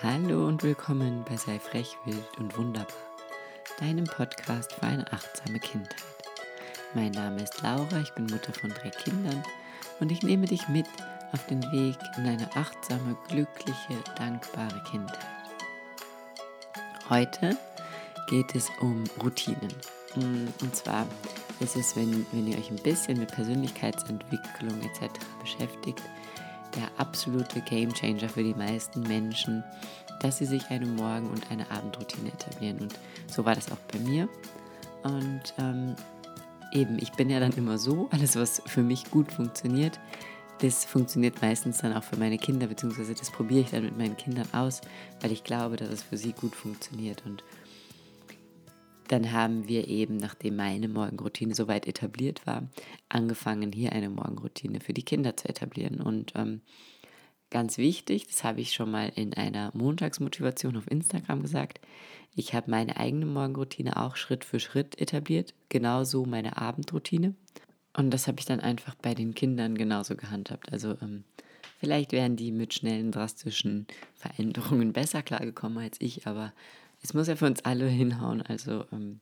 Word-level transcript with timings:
Hallo 0.00 0.46
und 0.46 0.62
willkommen 0.62 1.24
bei 1.28 1.36
Sei 1.36 1.58
frech, 1.58 1.96
wild 2.04 2.38
und 2.38 2.56
wunderbar, 2.56 2.86
deinem 3.80 4.04
Podcast 4.04 4.72
für 4.72 4.84
eine 4.84 5.12
achtsame 5.12 5.58
Kindheit. 5.58 5.96
Mein 6.94 7.10
Name 7.10 7.42
ist 7.42 7.60
Laura, 7.62 7.98
ich 8.00 8.12
bin 8.12 8.26
Mutter 8.26 8.52
von 8.52 8.70
drei 8.70 8.90
Kindern 8.90 9.42
und 9.98 10.12
ich 10.12 10.22
nehme 10.22 10.46
dich 10.46 10.68
mit 10.68 10.86
auf 11.32 11.44
den 11.46 11.60
Weg 11.72 11.96
in 12.16 12.28
eine 12.28 12.48
achtsame, 12.54 13.16
glückliche, 13.26 13.98
dankbare 14.16 14.80
Kindheit. 14.88 15.18
Heute 17.10 17.58
geht 18.28 18.54
es 18.54 18.70
um 18.80 19.02
Routinen. 19.20 19.74
Und 20.14 20.76
zwar 20.76 21.08
ist 21.58 21.74
es, 21.74 21.96
wenn, 21.96 22.24
wenn 22.30 22.46
ihr 22.46 22.56
euch 22.56 22.70
ein 22.70 22.82
bisschen 22.84 23.18
mit 23.18 23.32
Persönlichkeitsentwicklung 23.32 24.80
etc. 24.80 25.10
beschäftigt, 25.40 26.02
der 26.78 26.90
absolute 26.96 27.60
Gamechanger 27.60 28.28
für 28.28 28.42
die 28.42 28.54
meisten 28.54 29.00
Menschen, 29.02 29.64
dass 30.20 30.38
sie 30.38 30.46
sich 30.46 30.70
eine 30.70 30.86
Morgen- 30.86 31.30
und 31.30 31.50
eine 31.50 31.70
Abendroutine 31.70 32.28
etablieren. 32.28 32.78
Und 32.78 32.94
so 33.26 33.44
war 33.44 33.54
das 33.54 33.70
auch 33.70 33.78
bei 33.92 33.98
mir. 33.98 34.28
Und 35.02 35.54
ähm, 35.58 35.94
eben, 36.72 36.98
ich 37.00 37.12
bin 37.12 37.30
ja 37.30 37.40
dann 37.40 37.52
immer 37.52 37.78
so, 37.78 38.08
alles, 38.10 38.36
was 38.36 38.62
für 38.66 38.82
mich 38.82 39.10
gut 39.10 39.30
funktioniert, 39.32 39.98
das 40.60 40.84
funktioniert 40.84 41.40
meistens 41.40 41.78
dann 41.78 41.92
auch 41.92 42.02
für 42.02 42.16
meine 42.16 42.36
Kinder, 42.36 42.66
beziehungsweise 42.66 43.14
das 43.14 43.30
probiere 43.30 43.60
ich 43.60 43.70
dann 43.70 43.84
mit 43.84 43.96
meinen 43.96 44.16
Kindern 44.16 44.48
aus, 44.52 44.80
weil 45.20 45.30
ich 45.30 45.44
glaube, 45.44 45.76
dass 45.76 45.88
es 45.88 46.02
für 46.02 46.16
sie 46.16 46.32
gut 46.32 46.54
funktioniert. 46.54 47.22
Und 47.24 47.44
dann 49.12 49.32
haben 49.32 49.68
wir 49.68 49.88
eben, 49.88 50.16
nachdem 50.16 50.56
meine 50.56 50.88
Morgenroutine 50.88 51.54
soweit 51.54 51.86
etabliert 51.86 52.46
war, 52.46 52.68
angefangen, 53.08 53.72
hier 53.72 53.92
eine 53.92 54.10
Morgenroutine 54.10 54.80
für 54.80 54.92
die 54.92 55.04
Kinder 55.04 55.36
zu 55.36 55.48
etablieren. 55.48 56.00
Und 56.00 56.32
ähm, 56.36 56.60
ganz 57.50 57.78
wichtig, 57.78 58.26
das 58.26 58.44
habe 58.44 58.60
ich 58.60 58.72
schon 58.72 58.90
mal 58.90 59.10
in 59.14 59.34
einer 59.34 59.70
Montagsmotivation 59.74 60.76
auf 60.76 60.90
Instagram 60.90 61.42
gesagt, 61.42 61.80
ich 62.34 62.54
habe 62.54 62.70
meine 62.70 62.96
eigene 62.96 63.26
Morgenroutine 63.26 63.96
auch 63.96 64.14
Schritt 64.14 64.44
für 64.44 64.60
Schritt 64.60 65.00
etabliert, 65.00 65.54
genauso 65.68 66.24
meine 66.24 66.56
Abendroutine. 66.56 67.34
Und 67.96 68.10
das 68.10 68.28
habe 68.28 68.38
ich 68.38 68.46
dann 68.46 68.60
einfach 68.60 68.94
bei 68.94 69.14
den 69.14 69.34
Kindern 69.34 69.76
genauso 69.76 70.14
gehandhabt. 70.14 70.72
Also 70.72 70.96
ähm, 71.02 71.24
vielleicht 71.80 72.12
wären 72.12 72.36
die 72.36 72.52
mit 72.52 72.74
schnellen, 72.74 73.10
drastischen 73.10 73.88
Veränderungen 74.14 74.92
besser 74.92 75.22
klargekommen 75.22 75.78
als 75.78 76.00
ich, 76.00 76.26
aber 76.26 76.52
es 77.02 77.14
muss 77.14 77.28
ja 77.28 77.36
für 77.36 77.46
uns 77.46 77.64
alle 77.64 77.86
hinhauen. 77.86 78.42
Also 78.42 78.84
ähm, 78.92 79.20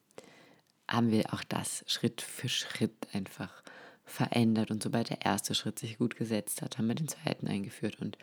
haben 0.88 1.10
wir 1.10 1.32
auch 1.34 1.44
das 1.44 1.84
Schritt 1.86 2.20
für 2.22 2.48
Schritt 2.48 3.08
einfach 3.12 3.62
verändert. 4.04 4.70
Und 4.70 4.82
sobald 4.82 5.10
der 5.10 5.22
erste 5.22 5.54
Schritt 5.54 5.78
sich 5.78 5.98
gut 5.98 6.16
gesetzt 6.16 6.62
hat, 6.62 6.78
haben 6.78 6.88
wir 6.88 6.94
den 6.94 7.08
zweiten 7.08 7.48
eingeführt. 7.48 8.00
Und 8.00 8.16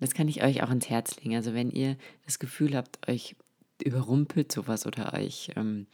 das 0.00 0.14
kann 0.14 0.28
ich 0.28 0.42
euch 0.42 0.62
auch 0.62 0.70
ins 0.70 0.90
Herz 0.90 1.16
legen. 1.16 1.36
Also 1.36 1.54
wenn 1.54 1.70
ihr 1.70 1.96
das 2.24 2.38
Gefühl 2.38 2.76
habt, 2.76 3.08
euch 3.08 3.36
überrumpelt 3.82 4.50
sowas 4.52 4.86
oder 4.86 5.14
euch 5.14 5.50
ähm, 5.56 5.86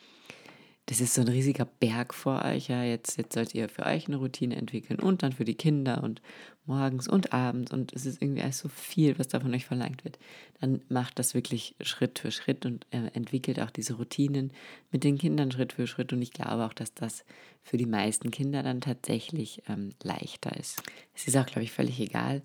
das 0.86 1.00
ist 1.00 1.14
so 1.14 1.20
ein 1.20 1.28
riesiger 1.28 1.64
Berg 1.64 2.12
vor 2.12 2.44
euch. 2.44 2.68
Ja, 2.68 2.82
jetzt, 2.82 3.16
jetzt 3.16 3.34
sollt 3.34 3.54
ihr 3.54 3.68
für 3.68 3.86
euch 3.86 4.08
eine 4.08 4.16
Routine 4.16 4.56
entwickeln 4.56 4.98
und 4.98 5.22
dann 5.22 5.32
für 5.32 5.44
die 5.44 5.54
Kinder 5.54 6.02
und 6.02 6.20
morgens 6.64 7.06
und 7.06 7.32
abends. 7.32 7.72
Und 7.72 7.92
es 7.92 8.04
ist 8.04 8.20
irgendwie 8.20 8.42
alles 8.42 8.58
so 8.58 8.68
viel, 8.68 9.16
was 9.18 9.28
da 9.28 9.38
von 9.38 9.54
euch 9.54 9.64
verlangt 9.64 10.04
wird. 10.04 10.18
Dann 10.60 10.82
macht 10.88 11.18
das 11.20 11.34
wirklich 11.34 11.76
Schritt 11.80 12.18
für 12.18 12.32
Schritt 12.32 12.66
und 12.66 12.86
äh, 12.90 13.06
entwickelt 13.14 13.60
auch 13.60 13.70
diese 13.70 13.94
Routinen 13.94 14.52
mit 14.90 15.04
den 15.04 15.18
Kindern 15.18 15.52
Schritt 15.52 15.72
für 15.72 15.86
Schritt. 15.86 16.12
Und 16.12 16.20
ich 16.20 16.32
glaube 16.32 16.64
auch, 16.64 16.74
dass 16.74 16.94
das 16.94 17.24
für 17.62 17.76
die 17.76 17.86
meisten 17.86 18.32
Kinder 18.32 18.64
dann 18.64 18.80
tatsächlich 18.80 19.62
ähm, 19.68 19.90
leichter 20.02 20.56
ist. 20.56 20.82
Es 21.14 21.28
ist 21.28 21.36
auch, 21.36 21.46
glaube 21.46 21.62
ich, 21.62 21.70
völlig 21.70 22.00
egal, 22.00 22.42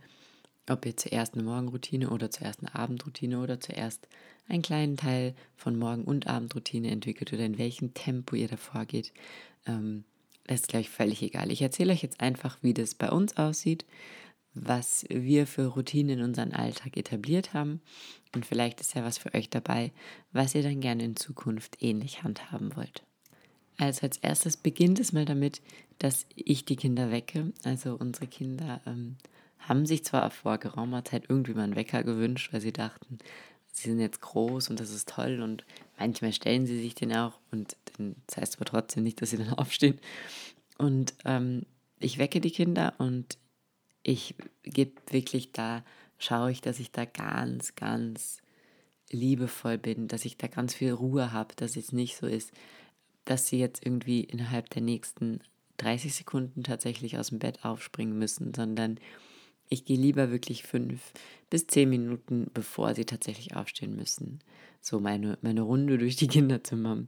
ob 0.69 0.85
ihr 0.85 0.95
zuerst 0.95 1.33
eine 1.33 1.43
Morgenroutine 1.43 2.09
oder 2.11 2.30
zuerst 2.30 2.59
eine 2.59 2.75
Abendroutine 2.75 3.39
oder 3.39 3.59
zuerst 3.59 4.08
einen 4.48 4.62
kleinen 4.62 4.98
Teil 4.98 5.36
von 5.56 5.78
Morgen- 5.78 6.06
und 6.06 6.28
Abendroutine 6.28 6.90
entwickelt 6.90 7.34
oder 7.34 7.45
in 7.45 7.58
welchem 7.58 7.94
Tempo 7.94 8.36
ihr 8.36 8.48
davor 8.48 8.86
geht, 8.86 9.14
ähm, 9.66 10.04
das 10.45 10.61
ist, 10.61 10.70
glaube 10.70 10.82
ich, 10.82 10.89
völlig 10.89 11.21
egal. 11.21 11.52
Ich 11.52 11.61
erzähle 11.61 11.92
euch 11.92 12.02
jetzt 12.02 12.21
einfach, 12.21 12.58
wie 12.61 12.73
das 12.73 12.95
bei 12.95 13.10
uns 13.10 13.36
aussieht, 13.36 13.86
was 14.54 15.05
wir 15.10 15.45
für 15.45 15.67
Routinen 15.67 16.20
in 16.20 16.23
unseren 16.23 16.54
Alltag 16.54 16.98
etabliert 16.98 17.54
haben. 17.54 17.82
Und 18.33 18.45
vielleicht 18.45 18.80
ist 18.80 18.95
ja 18.95 19.04
was 19.04 19.17
für 19.17 19.33
euch 19.33 19.49
dabei, 19.49 19.92
was 20.32 20.55
ihr 20.55 20.64
dann 20.64 20.80
gerne 20.80 21.04
in 21.04 21.16
Zukunft 21.16 21.83
ähnlich 21.83 22.23
handhaben 22.23 22.76
wollt. 22.76 23.04
Also 23.77 24.04
als 24.04 24.17
erstes 24.17 24.58
beginnt 24.58 25.00
es 25.00 25.14
mal 25.14 25.26
damit, 25.26 25.61
dass 26.00 26.26
ich 26.36 26.66
die 26.66 26.76
Kinder 26.76 27.11
wecke. 27.11 27.52
Also 27.64 27.95
unsere 27.95 28.27
Kinder 28.27 28.82
ähm, 28.88 29.17
haben 29.60 29.86
sich 29.86 30.04
zwar 30.04 30.32
vor 30.32 30.58
geraumer 30.58 31.05
Zeit 31.05 31.26
irgendwie 31.30 31.54
mal 31.54 31.64
einen 31.64 31.76
Wecker 31.76 32.04
gewünscht, 32.04 32.52
weil 32.54 32.61
sie 32.61 32.73
dachten, 32.73 33.20
sie 33.77 33.89
sind 33.89 33.99
jetzt 33.99 34.21
groß 34.21 34.70
und 34.70 34.80
das 34.80 34.89
ist 34.89 35.10
toll 35.10 35.42
und 35.42 35.64
manchmal 35.99 36.33
stellen 36.33 36.65
sie 36.65 36.80
sich 36.82 36.95
den 36.95 37.15
auch 37.15 37.39
und 37.52 37.77
das 38.27 38.38
heißt 38.38 38.55
aber 38.55 38.65
trotzdem 38.65 39.04
nicht, 39.04 39.21
dass 39.21 39.32
sie 39.32 39.38
dann 39.38 39.54
aufstehen. 39.54 39.99
Und 40.77 41.14
ähm, 41.26 41.65
ich 41.99 42.17
wecke 42.17 42.42
die 42.42 42.52
Kinder 42.52 42.93
und 42.98 43.38
ich 44.04 44.36
gebe 44.64 44.93
wirklich 45.10 45.52
da, 45.52 45.83
schaue 46.17 46.52
ich, 46.52 46.61
dass 46.61 46.80
ich 46.80 46.92
da 46.92 47.05
ganz, 47.05 47.76
ganz 47.76 48.42
liebevoll 49.11 49.77
bin, 49.77 50.08
dass 50.08 50.26
ich 50.26 50.38
da 50.38 50.48
ganz 50.48 50.73
viel 50.73 50.92
Ruhe 50.92 51.32
habe, 51.32 51.55
dass 51.55 51.76
es 51.76 51.92
nicht 51.92 52.17
so 52.17 52.27
ist, 52.27 52.52
dass 53.26 53.48
sie 53.48 53.59
jetzt 53.59 53.86
irgendwie 53.86 54.21
innerhalb 54.21 54.70
der 54.70 54.82
nächsten 54.82 55.42
30 55.77 56.15
Sekunden 56.15 56.64
tatsächlich 56.64 57.17
aus 57.17 57.30
dem 57.30 57.39
Bett 57.39 57.64
aufspringen 57.64 58.17
müssen, 58.17 58.54
sondern 58.54 58.99
ich 59.70 59.86
gehe 59.86 59.98
lieber 59.98 60.32
wirklich 60.32 60.64
fünf 60.64 61.11
bis 61.50 61.67
zehn 61.67 61.89
Minuten, 61.89 62.50
bevor 62.54 62.95
sie 62.95 63.05
tatsächlich 63.05 63.55
aufstehen 63.55 63.95
müssen. 63.95 64.39
So 64.82 65.00
meine, 65.00 65.38
meine 65.42 65.61
Runde 65.61 65.98
durch 65.98 66.16
die 66.16 66.28
Kinderzimmer 66.28 67.04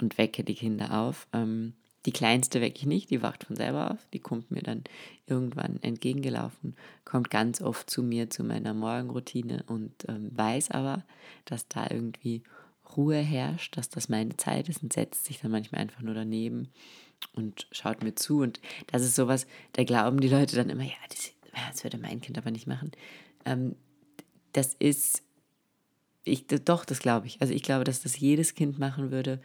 und 0.00 0.18
wecke 0.18 0.44
die 0.44 0.54
Kinder 0.54 1.00
auf. 1.00 1.26
Ähm, 1.32 1.74
die 2.04 2.12
kleinste 2.12 2.60
wecke 2.60 2.78
ich 2.78 2.86
nicht, 2.86 3.10
die 3.10 3.22
wacht 3.22 3.44
von 3.44 3.54
selber 3.54 3.92
auf. 3.92 4.08
Die 4.12 4.18
kommt 4.18 4.50
mir 4.50 4.62
dann 4.62 4.82
irgendwann 5.26 5.80
entgegengelaufen, 5.82 6.74
kommt 7.04 7.30
ganz 7.30 7.60
oft 7.62 7.88
zu 7.88 8.02
mir, 8.02 8.28
zu 8.28 8.42
meiner 8.42 8.74
Morgenroutine 8.74 9.64
und 9.68 9.92
ähm, 10.08 10.30
weiß 10.32 10.72
aber, 10.72 11.04
dass 11.44 11.68
da 11.68 11.86
irgendwie 11.88 12.42
Ruhe 12.96 13.16
herrscht, 13.16 13.76
dass 13.76 13.88
das 13.88 14.08
meine 14.08 14.36
Zeit 14.36 14.68
ist 14.68 14.82
und 14.82 14.92
setzt 14.92 15.24
sich 15.24 15.40
dann 15.40 15.52
manchmal 15.52 15.80
einfach 15.80 16.02
nur 16.02 16.14
daneben 16.14 16.68
und 17.34 17.68
schaut 17.70 18.02
mir 18.02 18.16
zu. 18.16 18.40
Und 18.40 18.60
das 18.88 19.02
ist 19.02 19.14
sowas, 19.14 19.46
da 19.74 19.84
glauben 19.84 20.20
die 20.20 20.28
Leute 20.28 20.56
dann 20.56 20.70
immer, 20.70 20.82
ja, 20.82 20.90
das 21.08 21.30
das 21.68 21.84
würde 21.84 21.98
mein 21.98 22.20
Kind 22.20 22.38
aber 22.38 22.50
nicht 22.50 22.66
machen. 22.66 22.92
Ähm, 23.44 23.76
das 24.52 24.74
ist, 24.74 25.22
ich, 26.24 26.46
doch, 26.46 26.84
das 26.84 27.00
glaube 27.00 27.26
ich. 27.26 27.40
Also 27.40 27.54
ich 27.54 27.62
glaube, 27.62 27.84
dass 27.84 28.02
das 28.02 28.18
jedes 28.18 28.54
Kind 28.54 28.78
machen 28.78 29.10
würde, 29.10 29.40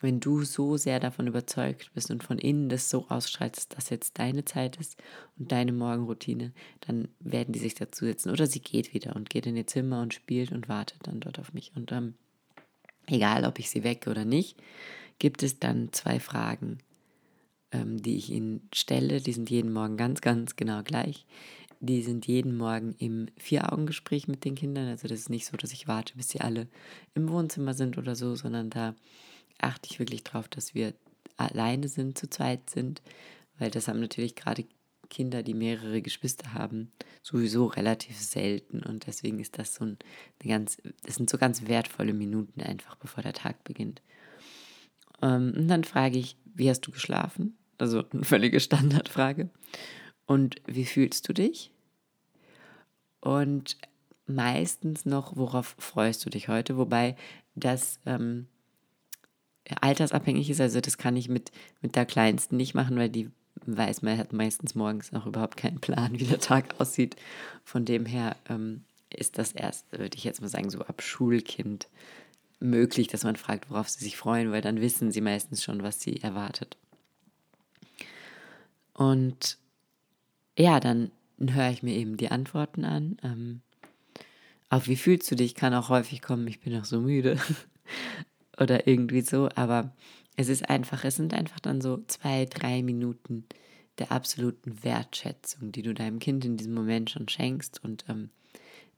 wenn 0.00 0.20
du 0.20 0.44
so 0.44 0.76
sehr 0.76 1.00
davon 1.00 1.26
überzeugt 1.26 1.90
bist 1.94 2.10
und 2.10 2.22
von 2.22 2.38
innen 2.38 2.68
das 2.68 2.88
so 2.88 3.06
ausstrahlst, 3.08 3.76
dass 3.76 3.90
jetzt 3.90 4.18
deine 4.18 4.44
Zeit 4.44 4.76
ist 4.76 4.96
und 5.38 5.50
deine 5.50 5.72
Morgenroutine, 5.72 6.52
dann 6.80 7.08
werden 7.18 7.52
die 7.52 7.58
sich 7.58 7.74
dazu 7.74 8.04
setzen. 8.04 8.30
Oder 8.30 8.46
sie 8.46 8.60
geht 8.60 8.94
wieder 8.94 9.16
und 9.16 9.28
geht 9.28 9.46
in 9.46 9.56
ihr 9.56 9.66
Zimmer 9.66 10.00
und 10.00 10.14
spielt 10.14 10.52
und 10.52 10.68
wartet 10.68 10.98
dann 11.02 11.20
dort 11.20 11.38
auf 11.40 11.52
mich. 11.52 11.72
Und 11.74 11.90
ähm, 11.90 12.14
egal, 13.06 13.44
ob 13.44 13.58
ich 13.58 13.70
sie 13.70 13.82
wecke 13.82 14.10
oder 14.10 14.24
nicht, 14.24 14.56
gibt 15.18 15.42
es 15.42 15.58
dann 15.58 15.92
zwei 15.92 16.20
Fragen, 16.20 16.78
ähm, 17.72 18.00
die 18.02 18.16
ich 18.16 18.30
ihnen 18.30 18.68
stelle. 18.74 19.20
Die 19.20 19.32
sind 19.32 19.50
jeden 19.50 19.72
Morgen 19.72 19.96
ganz, 19.96 20.20
ganz 20.20 20.56
genau 20.56 20.82
gleich. 20.82 21.26
Die 21.80 22.02
sind 22.02 22.26
jeden 22.26 22.56
Morgen 22.56 22.94
im 22.98 23.26
Vier-Augen-Gespräch 23.38 24.26
mit 24.26 24.44
den 24.44 24.56
Kindern. 24.56 24.88
Also 24.88 25.06
das 25.06 25.20
ist 25.20 25.30
nicht 25.30 25.46
so, 25.46 25.56
dass 25.56 25.72
ich 25.72 25.86
warte, 25.86 26.16
bis 26.16 26.28
sie 26.28 26.40
alle 26.40 26.66
im 27.14 27.28
Wohnzimmer 27.28 27.74
sind 27.74 27.98
oder 27.98 28.16
so, 28.16 28.34
sondern 28.34 28.70
da 28.70 28.94
achte 29.58 29.88
ich 29.90 29.98
wirklich 29.98 30.24
drauf, 30.24 30.48
dass 30.48 30.74
wir 30.74 30.94
alleine 31.36 31.88
sind, 31.88 32.18
zu 32.18 32.28
zweit 32.28 32.68
sind, 32.68 33.02
weil 33.58 33.70
das 33.70 33.86
haben 33.86 34.00
natürlich 34.00 34.34
gerade 34.34 34.64
Kinder, 35.08 35.42
die 35.42 35.54
mehrere 35.54 36.02
Geschwister 36.02 36.52
haben, 36.52 36.92
sowieso 37.22 37.66
relativ 37.66 38.18
selten 38.18 38.82
und 38.82 39.06
deswegen 39.06 39.38
ist 39.40 39.58
das 39.58 39.74
so 39.74 39.84
ein 39.84 39.98
eine 40.40 40.52
ganz, 40.52 40.78
das 41.04 41.16
sind 41.16 41.30
so 41.30 41.38
ganz 41.38 41.66
wertvolle 41.66 42.12
Minuten 42.12 42.60
einfach, 42.60 42.96
bevor 42.96 43.22
der 43.22 43.32
Tag 43.32 43.64
beginnt. 43.64 44.02
Ähm, 45.22 45.54
und 45.56 45.68
dann 45.68 45.84
frage 45.84 46.18
ich, 46.18 46.36
wie 46.54 46.68
hast 46.68 46.82
du 46.82 46.90
geschlafen? 46.90 47.56
Also 47.78 48.04
eine 48.12 48.24
völlige 48.24 48.60
Standardfrage. 48.60 49.50
Und 50.26 50.56
wie 50.66 50.84
fühlst 50.84 51.28
du 51.28 51.32
dich? 51.32 51.70
Und 53.20 53.76
meistens 54.26 55.06
noch, 55.06 55.36
worauf 55.36 55.74
freust 55.78 56.24
du 56.26 56.30
dich 56.30 56.48
heute? 56.48 56.76
Wobei 56.76 57.16
das 57.54 57.98
ähm, 58.06 58.46
altersabhängig 59.80 60.50
ist. 60.50 60.60
Also 60.60 60.80
das 60.80 60.98
kann 60.98 61.16
ich 61.16 61.28
mit, 61.28 61.50
mit 61.80 61.96
der 61.96 62.06
Kleinsten 62.06 62.56
nicht 62.56 62.74
machen, 62.74 62.96
weil 62.96 63.08
die 63.08 63.30
weiß, 63.66 64.02
man 64.02 64.18
hat 64.18 64.32
meistens 64.32 64.74
morgens 64.74 65.12
noch 65.12 65.26
überhaupt 65.26 65.56
keinen 65.56 65.80
Plan, 65.80 66.18
wie 66.18 66.24
der 66.24 66.40
Tag 66.40 66.80
aussieht. 66.80 67.16
Von 67.64 67.84
dem 67.84 68.06
her 68.06 68.36
ähm, 68.48 68.84
ist 69.10 69.38
das 69.38 69.52
erst, 69.52 69.90
würde 69.92 70.16
ich 70.16 70.24
jetzt 70.24 70.40
mal 70.40 70.48
sagen, 70.48 70.70
so 70.70 70.80
ab 70.80 71.02
Schulkind 71.02 71.88
möglich, 72.60 73.08
dass 73.08 73.24
man 73.24 73.36
fragt, 73.36 73.70
worauf 73.70 73.88
sie 73.88 74.04
sich 74.04 74.16
freuen, 74.16 74.50
weil 74.50 74.62
dann 74.62 74.80
wissen 74.80 75.12
sie 75.12 75.20
meistens 75.20 75.62
schon, 75.62 75.82
was 75.82 76.00
sie 76.00 76.22
erwartet. 76.22 76.76
Und 78.94 79.58
ja, 80.58 80.80
dann 80.80 81.12
höre 81.38 81.70
ich 81.70 81.82
mir 81.82 81.94
eben 81.94 82.16
die 82.16 82.30
Antworten 82.30 82.84
an. 82.84 83.16
Ähm, 83.22 83.60
auf 84.70 84.88
wie 84.88 84.96
fühlst 84.96 85.30
du 85.30 85.36
dich 85.36 85.54
kann 85.54 85.72
auch 85.72 85.88
häufig 85.88 86.20
kommen, 86.20 86.46
ich 86.48 86.60
bin 86.60 86.72
noch 86.72 86.84
so 86.84 87.00
müde 87.00 87.38
oder 88.60 88.86
irgendwie 88.86 89.20
so, 89.20 89.48
aber 89.54 89.92
es 90.36 90.48
ist 90.48 90.68
einfach, 90.68 91.04
es 91.04 91.16
sind 91.16 91.32
einfach 91.32 91.60
dann 91.60 91.80
so 91.80 92.02
zwei, 92.06 92.44
drei 92.44 92.82
Minuten 92.82 93.44
der 93.98 94.12
absoluten 94.12 94.84
Wertschätzung, 94.84 95.72
die 95.72 95.82
du 95.82 95.94
deinem 95.94 96.18
Kind 96.18 96.44
in 96.44 96.56
diesem 96.56 96.74
Moment 96.74 97.10
schon 97.10 97.28
schenkst 97.28 97.82
und 97.82 98.04
ähm, 98.08 98.30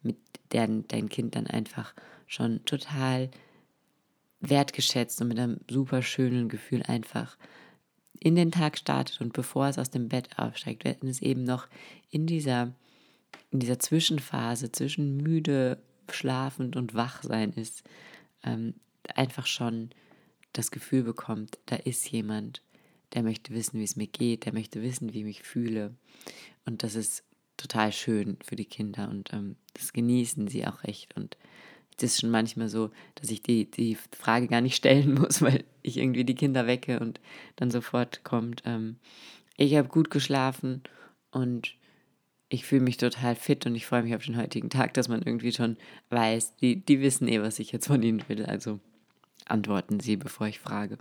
mit 0.03 0.17
der 0.53 0.67
dein 0.67 1.09
Kind 1.09 1.37
dann 1.37 1.47
einfach 1.47 1.95
schon 2.27 2.65
total 2.65 3.31
wertgeschätzt 4.41 5.21
und 5.21 5.29
mit 5.29 5.39
einem 5.39 5.61
super 5.69 6.03
schönen 6.03 6.49
Gefühl 6.49 6.83
einfach 6.83 7.37
in 8.19 8.37
den 8.37 8.53
Tag 8.53 8.77
startet 8.77 9.21
und 9.21 9.33
bevor 9.33 9.69
es 9.69 9.79
aus 9.79 9.91
dem 9.91 10.09
Bett 10.09 10.39
aufsteigt, 10.39 10.85
wenn 10.85 11.09
es 11.09 11.23
eben 11.23 11.45
noch 11.45 11.69
in 12.11 12.27
dieser, 12.27 12.75
in 13.51 13.61
dieser 13.61 13.79
Zwischenphase 13.79 14.73
zwischen 14.73 15.17
müde, 15.17 15.83
schlafend 16.11 16.77
und 16.77 16.95
wach 16.95 17.23
sein 17.23 17.53
ist, 17.53 17.83
ähm, 18.45 18.75
einfach 19.15 19.47
schon 19.47 19.91
das 20.53 20.71
Gefühl 20.71 21.03
bekommt, 21.03 21.59
da 21.67 21.77
ist 21.77 22.11
jemand, 22.11 22.63
der 23.15 23.23
möchte 23.23 23.55
wissen, 23.55 23.79
wie 23.81 23.85
es 23.85 23.97
mir 23.97 24.07
geht, 24.07 24.45
der 24.45 24.53
möchte 24.53 24.83
wissen, 24.83 25.13
wie 25.13 25.21
ich 25.21 25.25
mich 25.25 25.43
fühle. 25.43 25.95
Und 26.67 26.83
das 26.83 26.95
ist 26.95 27.25
total 27.57 27.93
schön 27.93 28.37
für 28.45 28.57
die 28.57 28.65
Kinder 28.65 29.09
und 29.09 29.33
ähm, 29.33 29.57
das 29.75 29.93
genießen 29.93 30.49
sie 30.49 30.67
auch 30.67 30.85
echt. 30.85 31.17
Und 31.17 31.37
ist 32.03 32.21
schon 32.21 32.31
manchmal 32.31 32.69
so, 32.69 32.91
dass 33.15 33.31
ich 33.31 33.43
die, 33.43 33.71
die 33.71 33.97
Frage 34.17 34.49
gar 34.49 34.61
nicht 34.61 34.77
stellen 34.77 35.15
muss, 35.21 35.43
weil 35.43 35.65
ich 35.83 35.97
irgendwie 35.97 36.25
die 36.25 36.35
Kinder 36.35 36.67
wecke 36.67 37.01
und 37.01 37.21
dann 37.57 37.71
sofort 37.71 38.25
kommt, 38.25 38.63
ähm, 38.67 38.97
ich 39.57 39.77
habe 39.77 39.89
gut 39.89 40.11
geschlafen 40.11 40.83
und 41.31 41.75
ich 42.49 42.65
fühle 42.65 42.83
mich 42.83 42.97
total 42.97 43.37
fit 43.37 43.67
und 43.67 43.75
ich 43.75 43.87
freue 43.87 44.03
mich 44.03 44.15
auf 44.15 44.25
den 44.25 44.37
heutigen 44.37 44.71
Tag, 44.71 44.95
dass 44.95 45.09
man 45.09 45.23
irgendwie 45.23 45.53
schon 45.53 45.77
weiß, 46.09 46.57
die, 46.57 46.77
die 46.77 47.01
wissen 47.01 47.29
eh, 47.29 47.41
was 47.41 47.59
ich 47.59 47.71
jetzt 47.71 47.87
von 47.87 48.03
ihnen 48.03 48.25
will. 48.29 48.45
Also 48.45 48.81
antworten 49.47 50.01
sie, 50.01 50.17
bevor 50.17 50.49
ich 50.49 50.59
frage. 50.59 50.99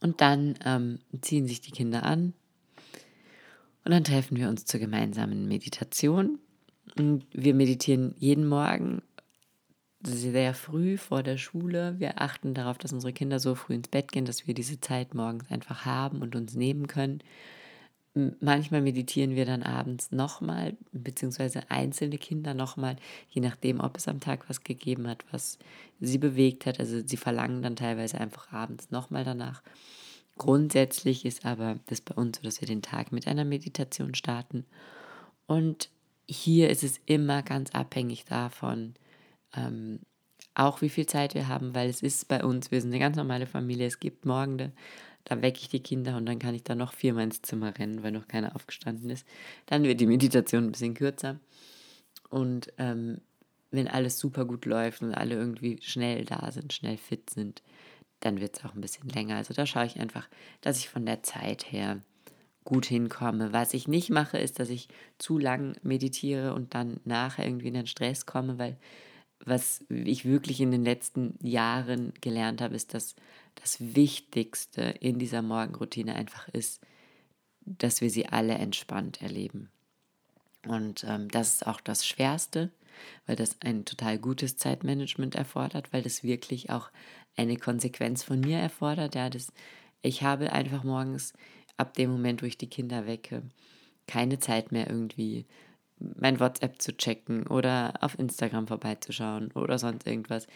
Und 0.00 0.20
dann 0.20 0.58
ähm, 0.64 0.98
ziehen 1.20 1.46
sich 1.46 1.60
die 1.60 1.70
Kinder 1.70 2.02
an 2.02 2.34
und 3.84 3.92
dann 3.92 4.04
treffen 4.04 4.36
wir 4.36 4.48
uns 4.48 4.64
zur 4.64 4.80
gemeinsamen 4.80 5.48
Meditation. 5.48 6.38
Und 6.96 7.24
wir 7.32 7.54
meditieren 7.54 8.14
jeden 8.18 8.46
Morgen 8.46 9.02
sehr 10.02 10.54
früh 10.54 10.96
vor 10.96 11.22
der 11.22 11.36
Schule. 11.36 11.98
Wir 11.98 12.20
achten 12.20 12.54
darauf, 12.54 12.78
dass 12.78 12.92
unsere 12.92 13.12
Kinder 13.12 13.38
so 13.38 13.54
früh 13.54 13.74
ins 13.74 13.88
Bett 13.88 14.10
gehen, 14.10 14.24
dass 14.24 14.46
wir 14.46 14.54
diese 14.54 14.80
Zeit 14.80 15.14
morgens 15.14 15.50
einfach 15.50 15.84
haben 15.84 16.22
und 16.22 16.34
uns 16.34 16.54
nehmen 16.54 16.86
können. 16.86 17.22
Manchmal 18.14 18.82
meditieren 18.82 19.36
wir 19.36 19.46
dann 19.46 19.62
abends 19.62 20.12
nochmal, 20.12 20.76
beziehungsweise 20.92 21.70
einzelne 21.70 22.18
Kinder 22.18 22.52
nochmal, 22.52 22.96
je 23.30 23.40
nachdem, 23.40 23.80
ob 23.80 23.96
es 23.96 24.06
am 24.06 24.20
Tag 24.20 24.50
was 24.50 24.64
gegeben 24.64 25.08
hat, 25.08 25.24
was 25.30 25.58
sie 25.98 26.18
bewegt 26.18 26.66
hat. 26.66 26.78
Also 26.78 27.00
sie 27.06 27.16
verlangen 27.16 27.62
dann 27.62 27.76
teilweise 27.76 28.20
einfach 28.20 28.52
abends 28.52 28.90
nochmal 28.90 29.24
danach. 29.24 29.62
Grundsätzlich 30.36 31.24
ist 31.24 31.46
aber 31.46 31.78
das 31.86 32.00
bei 32.00 32.14
uns 32.14 32.38
so, 32.38 32.42
dass 32.42 32.60
wir 32.60 32.68
den 32.68 32.82
Tag 32.82 33.12
mit 33.12 33.26
einer 33.26 33.44
Meditation 33.44 34.14
starten. 34.14 34.66
Und 35.46 35.88
hier 36.28 36.68
ist 36.68 36.84
es 36.84 37.00
immer 37.06 37.42
ganz 37.42 37.70
abhängig 37.70 38.24
davon, 38.26 38.94
ähm, 39.54 40.00
auch 40.54 40.82
wie 40.82 40.88
viel 40.88 41.06
Zeit 41.06 41.34
wir 41.34 41.48
haben, 41.48 41.74
weil 41.74 41.88
es 41.88 42.02
ist 42.02 42.28
bei 42.28 42.44
uns, 42.44 42.70
wir 42.70 42.80
sind 42.80 42.90
eine 42.90 42.98
ganz 42.98 43.16
normale 43.16 43.46
Familie, 43.46 43.86
es 43.86 44.00
gibt 44.00 44.26
Morgende, 44.26 44.72
da 45.24 45.40
wecke 45.40 45.60
ich 45.60 45.68
die 45.68 45.82
Kinder 45.82 46.16
und 46.16 46.26
dann 46.26 46.38
kann 46.38 46.54
ich 46.54 46.64
da 46.64 46.74
noch 46.74 46.92
viermal 46.92 47.24
ins 47.24 47.42
Zimmer 47.42 47.78
rennen, 47.78 48.02
weil 48.02 48.12
noch 48.12 48.28
keiner 48.28 48.54
aufgestanden 48.56 49.08
ist. 49.10 49.26
Dann 49.66 49.84
wird 49.84 50.00
die 50.00 50.06
Meditation 50.06 50.64
ein 50.64 50.72
bisschen 50.72 50.94
kürzer. 50.94 51.38
Und 52.28 52.72
ähm, 52.78 53.20
wenn 53.70 53.88
alles 53.88 54.18
super 54.18 54.44
gut 54.44 54.66
läuft 54.66 55.02
und 55.02 55.14
alle 55.14 55.34
irgendwie 55.34 55.78
schnell 55.80 56.24
da 56.24 56.50
sind, 56.50 56.72
schnell 56.72 56.96
fit 56.96 57.30
sind, 57.30 57.62
dann 58.20 58.40
wird 58.40 58.58
es 58.58 58.64
auch 58.64 58.74
ein 58.74 58.80
bisschen 58.80 59.08
länger. 59.08 59.36
Also 59.36 59.54
da 59.54 59.64
schaue 59.66 59.86
ich 59.86 60.00
einfach, 60.00 60.28
dass 60.60 60.78
ich 60.78 60.88
von 60.88 61.06
der 61.06 61.22
Zeit 61.22 61.72
her 61.72 62.00
gut 62.64 62.86
hinkomme. 62.86 63.52
Was 63.52 63.74
ich 63.74 63.88
nicht 63.88 64.10
mache, 64.10 64.38
ist, 64.38 64.58
dass 64.58 64.70
ich 64.70 64.88
zu 65.18 65.38
lang 65.38 65.76
meditiere 65.82 66.54
und 66.54 66.74
dann 66.74 67.00
nachher 67.04 67.46
irgendwie 67.46 67.68
in 67.68 67.74
den 67.74 67.86
Stress 67.86 68.26
komme, 68.26 68.58
weil 68.58 68.76
was 69.44 69.84
ich 69.88 70.24
wirklich 70.24 70.60
in 70.60 70.70
den 70.70 70.84
letzten 70.84 71.34
Jahren 71.40 72.12
gelernt 72.20 72.60
habe, 72.60 72.74
ist, 72.74 72.94
dass 72.94 73.14
das 73.56 73.94
Wichtigste 73.94 74.82
in 75.00 75.18
dieser 75.18 75.42
Morgenroutine 75.42 76.14
einfach 76.14 76.48
ist, 76.48 76.80
dass 77.64 78.00
wir 78.00 78.10
sie 78.10 78.26
alle 78.26 78.54
entspannt 78.54 79.22
erleben. 79.22 79.70
Und 80.66 81.04
ähm, 81.08 81.28
das 81.28 81.54
ist 81.54 81.66
auch 81.66 81.80
das 81.80 82.06
Schwerste, 82.06 82.70
weil 83.26 83.36
das 83.36 83.56
ein 83.60 83.84
total 83.84 84.18
gutes 84.18 84.56
Zeitmanagement 84.56 85.34
erfordert, 85.34 85.92
weil 85.92 86.02
das 86.02 86.22
wirklich 86.22 86.70
auch 86.70 86.90
eine 87.36 87.56
Konsequenz 87.56 88.22
von 88.22 88.40
mir 88.40 88.58
erfordert. 88.58 89.14
Ja, 89.14 89.28
das, 89.28 89.52
ich 90.02 90.22
habe 90.22 90.52
einfach 90.52 90.84
morgens 90.84 91.32
ab 91.76 91.94
dem 91.94 92.10
Moment, 92.10 92.42
wo 92.42 92.46
ich 92.46 92.58
die 92.58 92.68
Kinder 92.68 93.06
wecke, 93.06 93.42
keine 94.06 94.38
Zeit 94.38 94.72
mehr 94.72 94.88
irgendwie 94.88 95.46
mein 96.16 96.40
WhatsApp 96.40 96.80
zu 96.80 96.96
checken 96.96 97.46
oder 97.46 97.94
auf 98.00 98.18
Instagram 98.18 98.66
vorbeizuschauen 98.66 99.52
oder 99.52 99.78
sonst 99.78 100.06
irgendwas, 100.06 100.46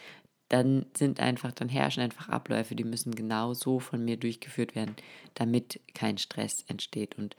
dann 0.49 0.85
sind 0.95 1.19
einfach, 1.19 1.51
dann 1.51 1.69
herrschen 1.69 2.03
einfach 2.03 2.29
Abläufe, 2.29 2.75
die 2.75 2.83
müssen 2.83 3.15
genau 3.15 3.53
so 3.53 3.79
von 3.79 4.03
mir 4.03 4.17
durchgeführt 4.17 4.75
werden, 4.75 4.95
damit 5.33 5.81
kein 5.93 6.17
Stress 6.17 6.63
entsteht. 6.67 7.17
Und 7.17 7.35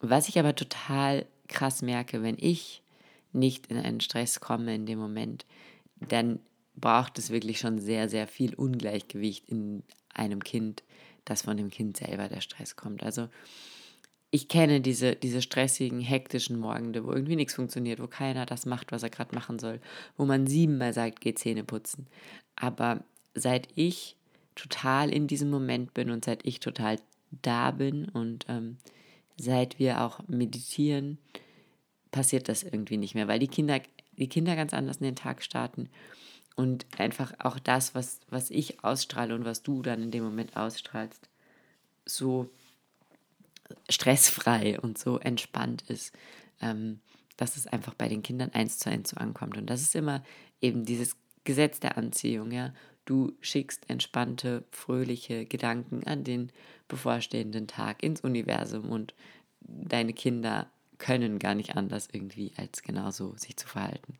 was 0.00 0.28
ich 0.28 0.38
aber 0.38 0.54
total 0.54 1.26
krass 1.48 1.82
merke, 1.82 2.22
wenn 2.22 2.36
ich 2.38 2.82
nicht 3.32 3.66
in 3.66 3.78
einen 3.78 4.00
Stress 4.00 4.40
komme 4.40 4.74
in 4.74 4.86
dem 4.86 4.98
Moment, 4.98 5.46
dann 5.96 6.38
braucht 6.76 7.18
es 7.18 7.30
wirklich 7.30 7.58
schon 7.58 7.78
sehr, 7.78 8.08
sehr 8.08 8.26
viel 8.26 8.54
Ungleichgewicht 8.54 9.48
in 9.48 9.82
einem 10.12 10.42
Kind, 10.44 10.82
dass 11.24 11.42
von 11.42 11.56
dem 11.56 11.70
Kind 11.70 11.96
selber 11.96 12.28
der 12.28 12.40
Stress 12.40 12.76
kommt. 12.76 13.02
Also 13.02 13.28
ich 14.30 14.48
kenne 14.48 14.80
diese, 14.80 15.14
diese 15.14 15.40
stressigen, 15.40 16.00
hektischen 16.00 16.58
Morgende, 16.58 17.04
wo 17.04 17.12
irgendwie 17.12 17.36
nichts 17.36 17.54
funktioniert, 17.54 18.00
wo 18.00 18.06
keiner 18.06 18.44
das 18.46 18.66
macht, 18.66 18.92
was 18.92 19.02
er 19.02 19.10
gerade 19.10 19.34
machen 19.34 19.58
soll, 19.58 19.80
wo 20.16 20.24
man 20.24 20.46
siebenmal 20.46 20.92
sagt, 20.92 21.20
geh 21.20 21.34
Zähne 21.34 21.64
putzen. 21.64 22.06
Aber 22.56 23.04
seit 23.34 23.68
ich 23.74 24.16
total 24.54 25.10
in 25.10 25.26
diesem 25.26 25.50
Moment 25.50 25.94
bin 25.94 26.10
und 26.10 26.24
seit 26.24 26.44
ich 26.44 26.60
total 26.60 26.98
da 27.30 27.70
bin 27.70 28.08
und 28.08 28.46
ähm, 28.48 28.78
seit 29.36 29.78
wir 29.78 30.00
auch 30.02 30.20
meditieren, 30.28 31.18
passiert 32.10 32.48
das 32.48 32.62
irgendwie 32.62 32.96
nicht 32.96 33.14
mehr, 33.14 33.28
weil 33.28 33.38
die 33.38 33.48
Kinder, 33.48 33.80
die 34.12 34.28
Kinder 34.28 34.56
ganz 34.56 34.72
anders 34.72 34.96
in 34.96 35.04
den 35.04 35.16
Tag 35.16 35.42
starten 35.42 35.88
und 36.56 36.86
einfach 36.98 37.32
auch 37.38 37.58
das, 37.58 37.94
was, 37.94 38.20
was 38.30 38.50
ich 38.50 38.82
ausstrahle 38.82 39.34
und 39.34 39.44
was 39.44 39.62
du 39.62 39.82
dann 39.82 40.02
in 40.02 40.10
dem 40.10 40.24
Moment 40.24 40.56
ausstrahlst, 40.56 41.28
so 42.06 42.48
stressfrei 43.88 44.80
und 44.80 44.98
so 44.98 45.18
entspannt 45.18 45.82
ist, 45.88 46.12
ähm, 46.60 47.00
dass 47.36 47.56
es 47.56 47.66
einfach 47.66 47.94
bei 47.94 48.08
den 48.08 48.22
Kindern 48.22 48.50
eins 48.52 48.78
zu 48.78 48.90
eins 48.90 49.10
so 49.10 49.16
ankommt. 49.16 49.56
Und 49.56 49.68
das 49.68 49.82
ist 49.82 49.94
immer 49.94 50.22
eben 50.60 50.84
dieses 50.84 51.16
Gesetz 51.44 51.80
der 51.80 51.96
Anziehung, 51.98 52.50
ja. 52.50 52.72
Du 53.04 53.34
schickst 53.40 53.88
entspannte, 53.88 54.64
fröhliche 54.72 55.44
Gedanken 55.46 56.04
an 56.06 56.24
den 56.24 56.50
bevorstehenden 56.88 57.68
Tag 57.68 58.02
ins 58.02 58.20
Universum 58.22 58.90
und 58.90 59.14
deine 59.60 60.12
Kinder 60.12 60.68
können 60.98 61.38
gar 61.38 61.54
nicht 61.54 61.76
anders 61.76 62.08
irgendwie, 62.12 62.52
als 62.56 62.82
genauso 62.82 63.36
sich 63.36 63.56
zu 63.56 63.68
verhalten. 63.68 64.18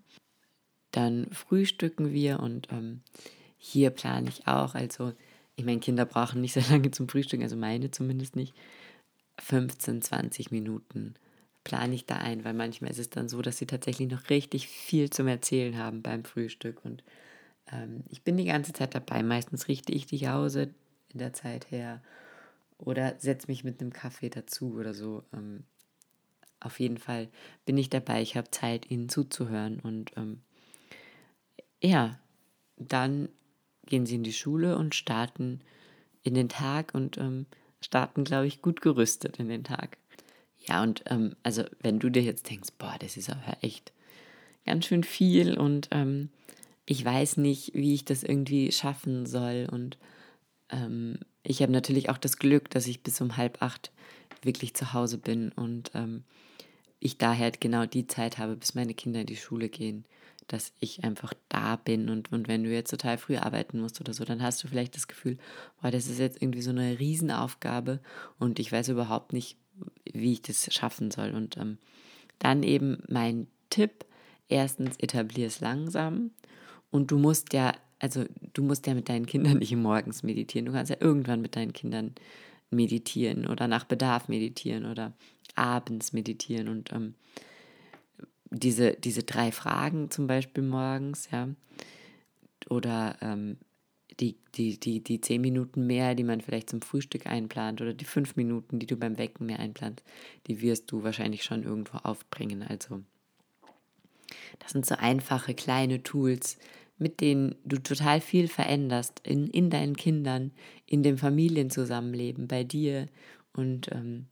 Dann 0.93 1.27
frühstücken 1.33 2.13
wir 2.13 2.39
und 2.41 2.69
ähm, 2.71 3.01
hier 3.59 3.91
plane 3.91 4.29
ich 4.29 4.47
auch, 4.47 4.75
also 4.75 5.13
ich 5.57 5.65
meine, 5.65 5.81
Kinder 5.81 6.05
brauchen 6.05 6.41
nicht 6.41 6.53
so 6.53 6.61
lange 6.71 6.91
zum 6.91 7.09
Frühstücken, 7.09 7.43
also 7.43 7.57
meine 7.57 7.91
zumindest 7.91 8.37
nicht. 8.37 8.55
15, 9.39 10.03
20 10.03 10.51
Minuten 10.51 11.15
plane 11.67 11.95
ich 11.97 12.07
da 12.07 12.17
ein, 12.19 12.45
weil 12.45 12.55
manchmal 12.55 12.93
ist 12.93 13.01
es 13.01 13.11
dann 13.11 13.29
so, 13.29 13.43
dass 13.43 13.59
sie 13.59 13.67
tatsächlich 13.67 14.09
noch 14.09 14.31
richtig 14.31 14.69
viel 14.69 15.11
zum 15.11 15.27
Erzählen 15.27 15.77
haben 15.77 16.01
beim 16.01 16.25
Frühstück. 16.25 16.85
Und 16.85 17.03
ähm, 17.73 18.05
ich 18.09 18.23
bin 18.23 18.37
die 18.37 18.45
ganze 18.45 18.73
Zeit 18.73 18.95
dabei. 18.95 19.25
Meistens 19.25 19.67
richte 19.67 19.93
ich 19.93 20.07
die 20.07 20.29
Hause 20.29 20.73
in 21.13 21.19
der 21.19 21.33
Zeit 21.33 21.73
her 21.73 22.01
oder 22.79 23.17
setze 23.19 23.49
mich 23.49 23.65
mit 23.65 23.81
einem 23.81 23.93
Kaffee 23.93 24.31
dazu 24.31 24.75
oder 24.75 24.95
so. 24.95 25.25
Ähm, 25.33 25.65
auf 26.61 26.79
jeden 26.79 26.99
Fall 26.99 27.29
bin 27.65 27.77
ich 27.79 27.91
dabei. 27.91 28.23
Ich 28.23 28.37
habe 28.37 28.51
Zeit, 28.53 28.89
ihnen 28.89 29.09
zuzuhören. 29.09 29.81
Und 29.81 30.13
ähm, 30.17 30.43
ja, 31.83 32.19
dann 32.77 33.29
gehen 33.87 34.07
sie 34.07 34.15
in 34.15 34.23
die 34.23 34.33
Schule 34.33 34.79
und 34.79 34.95
starten 34.95 35.63
in 36.23 36.35
den 36.35 36.49
Tag 36.49 36.95
und 36.95 37.19
ähm, 37.19 37.47
starten, 37.87 38.25
glaube 38.25 38.49
ich, 38.49 38.63
gut 38.63 38.81
gerüstet 38.81 39.39
in 39.39 39.49
den 39.49 39.65
Tag. 39.65 39.97
Ja, 40.69 40.83
und 40.83 41.05
ähm, 41.07 41.37
also 41.45 41.63
wenn 41.81 42.01
du 42.01 42.11
dir 42.11 42.23
jetzt 42.23 42.51
denkst, 42.51 42.71
boah, 42.79 42.97
das 42.99 43.17
ist 43.17 43.31
aber 43.31 43.57
echt 43.61 43.93
ganz 44.65 44.87
schön 44.87 45.05
viel 45.05 45.57
und 45.57 45.89
ähm, 45.93 46.29
ich 46.85 47.05
weiß 47.05 47.37
nicht, 47.37 47.75
wie 47.75 47.95
ich 47.95 48.05
das 48.05 48.25
irgendwie 48.25 48.73
schaffen 48.73 49.27
soll. 49.27 49.69
Und 49.71 49.99
ähm, 50.71 51.19
ich 51.45 51.63
habe 51.63 51.73
natürlich 51.73 52.11
auch 52.11 52.19
das 52.19 52.39
Glück, 52.39 52.71
dass 52.71 52.89
ich 52.89 53.03
bis 53.03 53.21
um 53.21 53.37
halb 53.37 53.63
acht 53.63 53.93
wirklich 54.43 54.75
zu 54.75 54.93
Hause 54.93 55.19
bin 55.19 55.53
und 55.53 55.93
ähm, 55.95 56.25
ich 56.99 57.19
daher 57.19 57.45
halt 57.45 57.61
genau 57.61 57.87
die 57.87 58.09
Zeit 58.09 58.39
habe, 58.39 58.57
bis 58.57 58.75
meine 58.75 58.95
Kinder 58.95 59.21
in 59.21 59.27
die 59.27 59.37
Schule 59.37 59.69
gehen, 59.69 60.05
dass 60.49 60.73
ich 60.79 61.05
einfach 61.05 61.33
da 61.49 61.77
bin. 61.77 62.09
Und, 62.09 62.33
und 62.33 62.49
wenn 62.49 62.65
du 62.65 62.71
jetzt 62.71 62.91
total 62.91 63.19
früh 63.19 63.37
arbeiten 63.37 63.81
musst 63.81 64.01
oder 64.01 64.15
so, 64.15 64.25
dann 64.25 64.43
hast 64.43 64.63
du 64.63 64.69
vielleicht 64.69 64.97
das 64.97 65.09
Gefühl, 65.09 65.39
boah, 65.81 65.91
das 65.91 66.07
ist 66.07 66.19
jetzt 66.19 66.41
irgendwie 66.41 66.63
so 66.63 66.71
eine 66.71 66.99
Riesenaufgabe 66.99 68.01
und 68.39 68.59
ich 68.59 68.71
weiß 68.71 68.89
überhaupt 68.89 69.33
nicht, 69.33 69.57
wie 70.05 70.33
ich 70.33 70.43
das 70.43 70.73
schaffen 70.73 71.11
soll. 71.11 71.31
Und 71.33 71.57
ähm, 71.57 71.79
dann 72.39 72.63
eben 72.63 73.03
mein 73.09 73.49
Tipp, 73.71 74.05
erstens 74.49 74.97
etablier 74.99 75.47
es 75.47 75.61
langsam 75.61 76.31
und 76.91 77.11
du 77.11 77.19
musst 77.19 77.53
ja, 77.53 77.73
also 77.99 78.25
du 78.53 78.63
musst 78.63 78.87
ja 78.87 78.95
mit 78.95 79.09
deinen 79.09 79.27
Kindern 79.27 79.59
nicht 79.59 79.75
morgens 79.75 80.23
meditieren. 80.23 80.67
Du 80.67 80.73
kannst 80.73 80.91
ja 80.91 80.97
irgendwann 81.01 81.41
mit 81.41 81.57
deinen 81.57 81.73
Kindern 81.73 82.15
meditieren 82.71 83.47
oder 83.47 83.69
nach 83.69 83.85
Bedarf 83.85 84.29
meditieren 84.29 84.87
oder 84.87 85.13
abends 85.55 86.13
meditieren 86.13 86.69
und 86.69 86.93
ähm, 86.93 87.15
diese, 88.59 88.93
diese 88.93 89.23
drei 89.23 89.53
Fragen 89.53 90.11
zum 90.11 90.27
Beispiel 90.27 90.63
morgens, 90.63 91.29
ja, 91.31 91.49
oder 92.69 93.17
ähm, 93.21 93.59
die, 94.21 94.37
die, 94.55 94.81
die, 94.81 95.03
die 95.03 95.21
zehn 95.21 95.41
Minuten 95.41 95.87
mehr, 95.87 96.15
die 96.15 96.25
man 96.25 96.41
vielleicht 96.41 96.71
zum 96.71 96.81
Frühstück 96.81 97.27
einplant 97.27 97.81
oder 97.81 97.93
die 97.93 98.05
fünf 98.05 98.37
Minuten, 98.37 98.79
die 98.79 98.87
du 98.87 98.97
beim 98.97 99.19
Wecken 99.19 99.47
mehr 99.47 99.61
einplanst, 99.61 100.03
die 100.47 100.61
wirst 100.63 100.91
du 100.91 101.03
wahrscheinlich 101.03 101.45
schon 101.45 101.63
irgendwo 101.63 101.99
aufbringen. 101.99 102.63
Also 102.63 103.03
das 104.59 104.73
sind 104.73 104.87
so 104.87 104.95
einfache 104.97 105.55
kleine 105.55 106.03
Tools, 106.03 106.59
mit 106.99 107.21
denen 107.21 107.57
du 107.65 107.79
total 107.79 108.21
viel 108.21 108.49
veränderst 108.49 109.21
in, 109.23 109.49
in 109.49 109.69
deinen 109.69 109.97
Kindern, 109.97 110.53
in 110.87 111.03
dem 111.03 111.19
Familienzusammenleben, 111.19 112.49
bei 112.49 112.65
dir. 112.65 113.07
Und 113.53 113.93
ähm, 113.93 114.27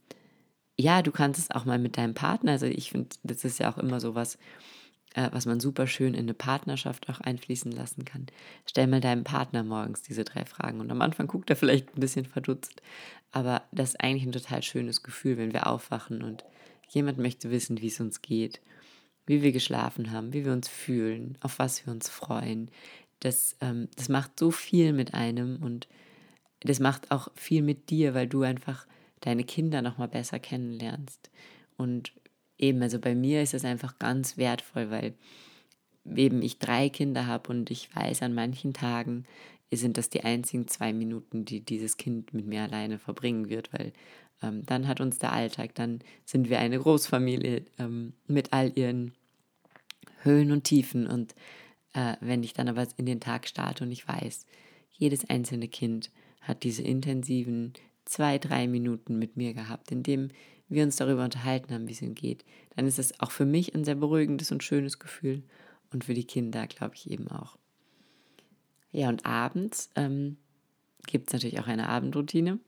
ja, 0.77 1.03
du 1.03 1.13
kannst 1.13 1.41
es 1.41 1.51
auch 1.51 1.65
mal 1.65 1.79
mit 1.79 1.97
deinem 1.97 2.15
Partner. 2.15 2.53
Also 2.53 2.67
ich 2.67 2.91
finde, 2.91 3.11
das 3.23 3.45
ist 3.45 3.59
ja 3.59 3.73
auch 3.73 3.79
immer 3.79 4.01
so 4.01 4.15
was, 4.15 4.37
äh, 5.15 5.29
was 5.33 5.47
man 5.47 5.61
super 5.61 5.87
schön 5.87 6.15
in 6.15 6.25
eine 6.25 6.35
Partnerschaft 6.35 7.09
auch 7.09 7.21
einfließen 7.21 7.73
lassen 7.73 8.05
kann. 8.05 8.27
Stell 8.67 8.87
mal 8.87 9.01
deinem 9.01 9.25
Partner 9.25 9.63
morgens 9.63 10.03
diese 10.03 10.25
drei 10.25 10.45
Fragen. 10.45 10.81
Und 10.81 10.91
am 10.91 11.03
Anfang 11.03 11.27
guckt 11.27 11.51
er 11.51 11.57
vielleicht 11.57 11.97
ein 11.97 12.01
bisschen 12.01 12.27
verdutzt. 12.27 12.83
Aber 13.33 13.63
das 13.73 13.91
ist 13.91 14.01
eigentlich 14.01 14.25
ein 14.25 14.33
total 14.33 14.63
schönes 14.63 15.03
Gefühl, 15.03 15.39
wenn 15.39 15.53
wir 15.53 15.67
aufwachen 15.67 16.23
und 16.23 16.45
jemand 16.89 17.19
möchte 17.19 17.51
wissen, 17.51 17.81
wie 17.81 17.89
es 17.89 18.01
uns 18.01 18.23
geht 18.23 18.61
wie 19.27 19.43
wir 19.43 19.53
geschlafen 19.53 20.11
haben, 20.11 20.33
wie 20.33 20.45
wir 20.45 20.53
uns 20.53 20.69
fühlen, 20.69 21.39
auf 21.41 21.59
was 21.59 21.87
wir 21.87 21.93
uns 21.93 22.09
freuen. 22.09 22.71
Das, 23.21 23.57
ähm, 23.61 23.89
das 23.97 24.09
macht 24.09 24.39
so 24.39 24.51
viel 24.51 24.93
mit 24.93 25.15
einem 25.15 25.63
und 25.63 25.89
das 26.61 26.81
macht 26.81 27.11
auch 27.11 27.29
viel 27.35 27.63
mit 27.63 27.91
dir, 27.91 28.15
weil 28.15 28.27
du 28.27 28.43
einfach 28.43 28.87
deine 29.25 29.45
Kinder 29.45 29.81
nochmal 29.81 30.09
besser 30.09 30.39
kennenlernst. 30.39 31.31
Und 31.77 32.13
eben, 32.59 32.83
also 32.83 32.99
bei 32.99 33.15
mir 33.15 33.43
ist 33.43 33.55
es 33.55 33.65
einfach 33.65 33.99
ganz 33.99 34.37
wertvoll, 34.37 34.91
weil 34.91 35.15
eben 36.15 36.43
ich 36.43 36.59
drei 36.59 36.91
Kinder 36.91 37.27
habe 37.27 37.51
und 37.51 37.71
ich 37.71 37.95
weiß, 37.97 38.23
an 38.23 38.35
manchen 38.35 38.75
Tagen 38.75 39.25
sind 39.73 39.97
das 39.97 40.11
die 40.11 40.23
einzigen 40.23 40.69
zwei 40.69 40.93
Minuten, 40.93 41.45
die 41.45 41.61
dieses 41.61 41.97
Kind 41.97 42.35
mit 42.35 42.47
mir 42.47 42.63
alleine 42.63 42.99
verbringen 42.99 43.49
wird, 43.49 43.73
weil 43.73 43.93
ähm, 44.43 44.65
dann 44.67 44.87
hat 44.87 45.01
uns 45.01 45.19
der 45.19 45.33
Alltag, 45.33 45.75
dann 45.75 46.01
sind 46.25 46.51
wir 46.51 46.59
eine 46.59 46.79
Großfamilie 46.79 47.65
ähm, 47.79 48.13
mit 48.27 48.53
all 48.53 48.77
ihren 48.77 49.15
Höhen 50.23 50.53
und 50.53 50.65
Tiefen. 50.65 51.07
Und 51.07 51.35
äh, 51.95 52.17
wenn 52.21 52.43
ich 52.43 52.53
dann 52.53 52.69
aber 52.69 52.87
in 52.99 53.07
den 53.07 53.21
Tag 53.21 53.49
starte 53.49 53.85
und 53.85 53.91
ich 53.91 54.07
weiß, 54.07 54.47
jedes 54.93 55.29
einzelne 55.29 55.67
Kind 55.67 56.11
hat 56.41 56.63
diese 56.63 56.83
intensiven 56.83 57.73
zwei, 58.05 58.39
drei 58.39 58.67
Minuten 58.67 59.19
mit 59.19 59.37
mir 59.37 59.55
gehabt, 59.55 59.91
in 59.91 60.03
dem 60.03 60.29
wir 60.69 60.85
uns 60.85 60.97
darüber 60.97 61.25
unterhalten 61.25 61.73
haben, 61.73 61.89
wie 61.89 61.93
es 61.93 62.03
ihnen 62.03 62.15
geht, 62.15 62.45
dann 62.77 62.87
ist 62.87 62.99
es 62.99 63.21
auch 63.21 63.31
für 63.31 63.47
mich 63.47 63.75
ein 63.75 63.85
sehr 63.85 63.95
beruhigendes 63.95 64.51
und 64.51 64.63
schönes 64.63 64.99
Gefühl 64.99 65.43
und 65.93 66.05
für 66.05 66.15
die 66.15 66.27
Kinder, 66.27 66.67
glaube 66.67 66.95
ich, 66.95 67.11
eben 67.11 67.29
auch. 67.29 67.57
Ja, 68.93 69.09
und 69.09 69.27
abends 69.27 69.91
ähm, 69.97 70.37
gibt 71.07 71.29
es 71.29 71.33
natürlich 71.33 71.61
auch 71.61 71.67
eine 71.67 71.89
Abendroutine 71.89 72.59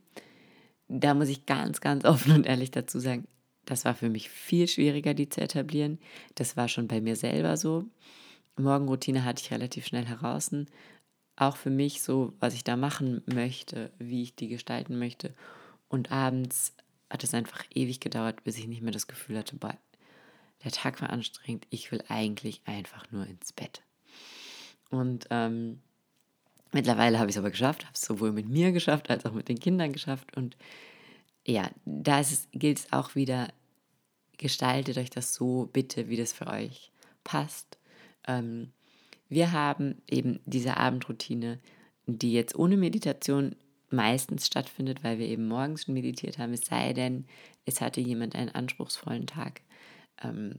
da 0.89 1.15
muss 1.15 1.29
ich 1.29 1.47
ganz, 1.47 1.81
ganz 1.81 2.05
offen 2.05 2.33
und 2.33 2.47
ehrlich 2.47 2.71
dazu 2.71 2.99
sagen, 2.99 3.27
das 3.65 3.85
war 3.85 3.95
für 3.95 4.09
mich 4.09 4.31
viel 4.31 4.69
schwieriger, 4.69 5.15
die 5.15 5.29
zu 5.29 5.41
etablieren. 5.41 5.99
Das 6.37 6.57
war 6.57 6.69
schon 6.69 6.87
bei 6.87 7.01
mir 7.01 7.17
selber 7.17 7.57
so. 7.57 7.85
Morgenroutine 8.57 9.25
hatte 9.25 9.43
ich 9.43 9.51
relativ 9.51 9.87
schnell 9.87 10.07
heraus. 10.07 10.55
Auch 11.37 11.57
für 11.57 11.71
mich 11.71 12.03
so, 12.03 12.33
was 12.41 12.55
ich 12.55 12.65
da 12.65 12.77
machen 12.77 13.23
möchte, 13.27 13.91
wie 13.99 14.23
ich 14.23 14.35
die 14.35 14.49
gestalten 14.49 14.99
möchte. 14.99 15.35
Und 15.89 16.11
abends 16.11 16.75
hat 17.11 17.23
es 17.23 17.35
einfach 17.35 17.65
ewig 17.75 18.01
gedauert, 18.01 18.43
bis 18.43 18.59
ich 18.59 18.67
nicht 18.67 18.83
mehr 18.83 18.93
das 18.93 19.07
Gefühl 19.07 19.39
hatte, 19.39 19.57
boah, 19.57 19.77
der 20.65 20.73
Tag 20.73 21.01
war 21.03 21.11
anstrengend, 21.11 21.67
ich 21.71 21.93
will 21.93 22.03
eigentlich 22.09 22.63
einfach 22.65 23.11
nur 23.13 23.27
ins 23.27 23.53
Bett. 23.53 23.83
Und 24.91 25.27
ähm, 25.31 25.81
Mittlerweile 26.77 27.19
habe 27.19 27.31
ich 27.31 27.37
es 27.37 27.39
aber 27.39 27.51
geschafft, 27.51 27.85
habe 27.85 27.95
es 27.95 28.03
sowohl 28.03 28.33
mit 28.33 28.49
mir 28.51 28.73
geschafft 28.73 29.09
als 29.09 29.25
auch 29.25 29.33
mit 29.33 29.49
den 29.49 29.59
Kindern 29.59 29.93
geschafft. 29.93 30.37
Und 30.37 30.59
ja, 31.47 31.71
da 31.85 32.21
es, 32.21 32.49
gilt 32.53 32.81
es 32.81 32.93
auch 32.93 33.15
wieder, 33.15 33.49
gestaltet 34.37 34.99
euch 34.99 35.09
das 35.09 35.33
so 35.33 35.71
bitte, 35.73 36.09
wie 36.09 36.19
das 36.19 36.35
für 36.35 36.49
euch 36.49 36.93
passt. 37.25 37.79
Ähm, 38.27 38.73
wir 39.29 39.53
haben 39.53 40.03
eben 40.09 40.41
diese 40.45 40.77
Abendroutine, 40.77 41.59
die 42.07 42.33
jetzt 42.33 42.57
ohne 42.57 42.77
Meditation 42.77 43.57
meistens 43.91 44.47
stattfindet, 44.47 45.05
weil 45.05 45.19
wir 45.19 45.27
eben 45.27 45.49
morgens 45.49 45.85
schon 45.85 45.95
meditiert 45.95 46.39
haben, 46.39 46.53
es 46.53 46.67
sei 46.67 46.93
denn, 46.93 47.27
es 47.65 47.81
hatte 47.81 48.01
jemand 48.01 48.35
einen 48.35 48.51
anspruchsvollen 48.51 49.27
Tag. 49.27 49.63
Ähm, 50.23 50.59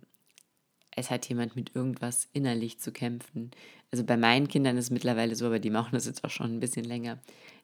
es 0.91 1.11
hat 1.11 1.29
jemand 1.29 1.55
mit 1.55 1.75
irgendwas 1.75 2.27
innerlich 2.33 2.79
zu 2.79 2.91
kämpfen. 2.91 3.51
Also 3.91 4.03
bei 4.03 4.17
meinen 4.17 4.47
Kindern 4.47 4.77
ist 4.77 4.85
es 4.85 4.91
mittlerweile 4.91 5.35
so, 5.35 5.45
aber 5.45 5.59
die 5.59 5.69
machen 5.69 5.91
das 5.93 6.07
jetzt 6.07 6.23
auch 6.23 6.31
schon 6.31 6.55
ein 6.55 6.59
bisschen 6.59 6.85
länger, 6.85 7.19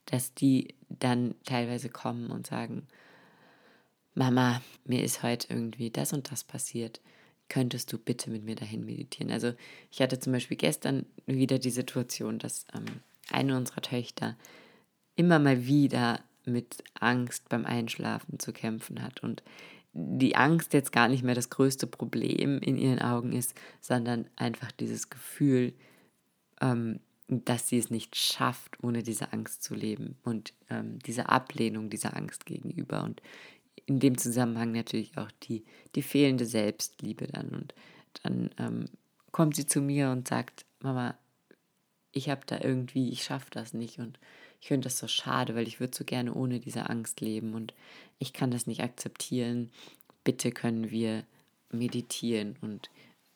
dass 0.05 0.33
die 0.33 0.75
dann 0.89 1.33
teilweise 1.43 1.89
kommen 1.89 2.29
und 2.29 2.45
sagen, 2.45 2.87
Mama, 4.13 4.61
mir 4.85 5.03
ist 5.03 5.23
heute 5.23 5.47
irgendwie 5.51 5.89
das 5.89 6.13
und 6.13 6.31
das 6.31 6.43
passiert. 6.43 7.01
Könntest 7.49 7.91
du 7.93 7.97
bitte 7.97 8.29
mit 8.29 8.43
mir 8.43 8.55
dahin 8.55 8.85
meditieren? 8.85 9.31
Also 9.31 9.53
ich 9.91 10.01
hatte 10.01 10.19
zum 10.19 10.33
Beispiel 10.33 10.57
gestern 10.57 11.05
wieder 11.25 11.59
die 11.59 11.69
Situation, 11.69 12.39
dass 12.39 12.65
ähm, 12.73 12.85
eine 13.29 13.57
unserer 13.57 13.81
Töchter 13.81 14.35
immer 15.15 15.39
mal 15.39 15.65
wieder 15.65 16.19
mit 16.45 16.83
Angst 16.99 17.49
beim 17.49 17.65
Einschlafen 17.65 18.39
zu 18.39 18.51
kämpfen 18.53 19.01
hat 19.01 19.23
und 19.23 19.43
die 19.93 20.35
Angst 20.35 20.73
jetzt 20.73 20.91
gar 20.91 21.07
nicht 21.07 21.23
mehr 21.23 21.35
das 21.35 21.49
größte 21.49 21.85
Problem 21.85 22.59
in 22.59 22.77
ihren 22.77 22.99
Augen 22.99 23.31
ist, 23.31 23.53
sondern 23.79 24.27
einfach 24.35 24.71
dieses 24.71 25.09
Gefühl, 25.09 25.73
ähm, 26.61 26.99
dass 27.27 27.69
sie 27.69 27.77
es 27.77 27.89
nicht 27.89 28.15
schafft, 28.15 28.83
ohne 28.83 29.03
diese 29.03 29.33
Angst 29.33 29.63
zu 29.63 29.75
leben 29.75 30.17
und 30.23 30.53
ähm, 30.69 30.99
diese 30.99 31.29
Ablehnung 31.29 31.89
dieser 31.89 32.17
Angst 32.17 32.45
gegenüber 32.45 33.03
und 33.03 33.21
in 33.85 33.99
dem 33.99 34.17
Zusammenhang 34.17 34.71
natürlich 34.71 35.17
auch 35.17 35.31
die, 35.43 35.63
die 35.95 36.01
fehlende 36.01 36.45
Selbstliebe 36.45 37.27
dann. 37.27 37.49
Und 37.49 37.73
dann 38.23 38.49
ähm, 38.57 38.85
kommt 39.31 39.55
sie 39.55 39.65
zu 39.65 39.81
mir 39.81 40.11
und 40.11 40.27
sagt, 40.27 40.65
Mama, 40.79 41.17
ich 42.11 42.29
habe 42.29 42.41
da 42.45 42.59
irgendwie, 42.61 43.09
ich 43.09 43.23
schaffe 43.23 43.47
das 43.51 43.73
nicht 43.73 43.99
und 43.99 44.19
ich 44.61 44.67
finde 44.69 44.85
das 44.85 44.97
so 44.97 45.07
schade, 45.07 45.55
weil 45.55 45.67
ich 45.67 45.79
würde 45.79 45.97
so 45.97 46.05
gerne 46.05 46.33
ohne 46.33 46.59
diese 46.59 46.89
Angst 46.89 47.19
leben 47.19 47.53
und 47.53 47.73
ich 48.19 48.31
kann 48.31 48.51
das 48.51 48.67
nicht 48.67 48.81
akzeptieren. 48.81 49.71
Bitte 50.23 50.51
können 50.51 50.89
wir 50.89 51.25
meditieren. 51.69 52.55
Und 52.61 52.89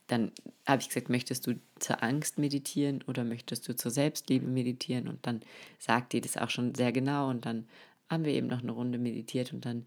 dann 0.08 0.32
habe 0.66 0.82
ich 0.82 0.88
gesagt, 0.88 1.10
möchtest 1.10 1.46
du 1.48 1.60
zur 1.80 2.02
Angst 2.02 2.38
meditieren 2.38 3.04
oder 3.08 3.26
möchtest 3.26 3.68
du 3.68 3.76
zur 3.76 3.92
Selbstliebe 3.92 4.48
meditieren? 4.48 5.10
Und 5.10 5.26
dann 5.28 5.42
sagt 5.80 6.14
die 6.14 6.22
das 6.22 6.38
auch 6.38 6.50
schon 6.50 6.74
sehr 6.76 6.94
genau. 6.94 7.30
Und 7.30 7.46
dann 7.46 7.68
haben 8.10 8.24
wir 8.24 8.32
eben 8.32 8.48
noch 8.48 8.62
eine 8.62 8.72
Runde 8.72 8.98
meditiert 8.98 9.52
und 9.52 9.66
dann 9.66 9.86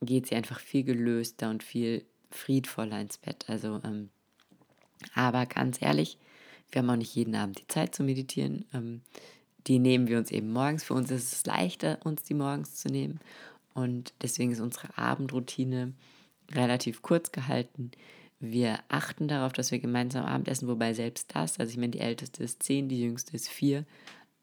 geht 0.00 0.26
sie 0.26 0.34
einfach 0.34 0.60
viel 0.60 0.84
gelöster 0.84 1.50
und 1.50 1.62
viel 1.62 2.04
friedvoller 2.30 3.00
ins 3.00 3.18
Bett. 3.18 3.44
Also, 3.48 3.80
ähm, 3.84 4.10
aber 5.14 5.46
ganz 5.46 5.80
ehrlich, 5.82 6.18
wir 6.70 6.82
haben 6.82 6.90
auch 6.90 6.96
nicht 6.96 7.14
jeden 7.14 7.34
Abend 7.34 7.58
die 7.58 7.66
Zeit 7.66 7.94
zu 7.94 8.02
meditieren. 8.02 8.64
Ähm, 8.72 9.02
die 9.66 9.78
nehmen 9.78 10.08
wir 10.08 10.18
uns 10.18 10.30
eben 10.30 10.52
morgens. 10.52 10.84
Für 10.84 10.94
uns 10.94 11.10
ist 11.10 11.32
es 11.32 11.46
leichter, 11.46 11.98
uns 12.04 12.22
die 12.22 12.34
morgens 12.34 12.76
zu 12.76 12.88
nehmen. 12.88 13.20
Und 13.74 14.14
deswegen 14.22 14.52
ist 14.52 14.60
unsere 14.60 14.96
Abendroutine 14.96 15.92
relativ 16.52 17.02
kurz 17.02 17.32
gehalten. 17.32 17.90
Wir 18.40 18.78
achten 18.88 19.28
darauf, 19.28 19.52
dass 19.52 19.70
wir 19.70 19.78
gemeinsam 19.78 20.24
Abendessen, 20.24 20.66
wobei 20.66 20.94
selbst 20.94 21.34
das, 21.34 21.60
also 21.60 21.70
ich 21.70 21.76
meine, 21.76 21.90
die 21.90 22.00
älteste 22.00 22.42
ist 22.42 22.62
zehn, 22.62 22.88
die 22.88 23.02
jüngste 23.02 23.36
ist 23.36 23.48
vier, 23.48 23.84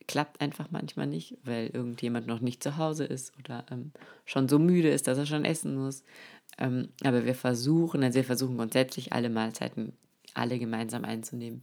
klappt 0.07 0.41
einfach 0.41 0.71
manchmal 0.71 1.07
nicht, 1.07 1.37
weil 1.43 1.67
irgendjemand 1.67 2.27
noch 2.27 2.39
nicht 2.39 2.63
zu 2.63 2.77
Hause 2.77 3.03
ist 3.03 3.37
oder 3.39 3.65
ähm, 3.71 3.91
schon 4.25 4.47
so 4.47 4.57
müde 4.57 4.89
ist, 4.89 5.07
dass 5.07 5.17
er 5.17 5.25
schon 5.25 5.45
essen 5.45 5.75
muss. 5.75 6.03
Ähm, 6.57 6.89
aber 7.03 7.25
wir 7.25 7.35
versuchen, 7.35 8.03
also 8.03 8.15
wir 8.15 8.23
versuchen 8.23 8.57
grundsätzlich 8.57 9.13
alle 9.13 9.29
Mahlzeiten 9.29 9.93
alle 10.33 10.59
gemeinsam 10.59 11.03
einzunehmen. 11.03 11.61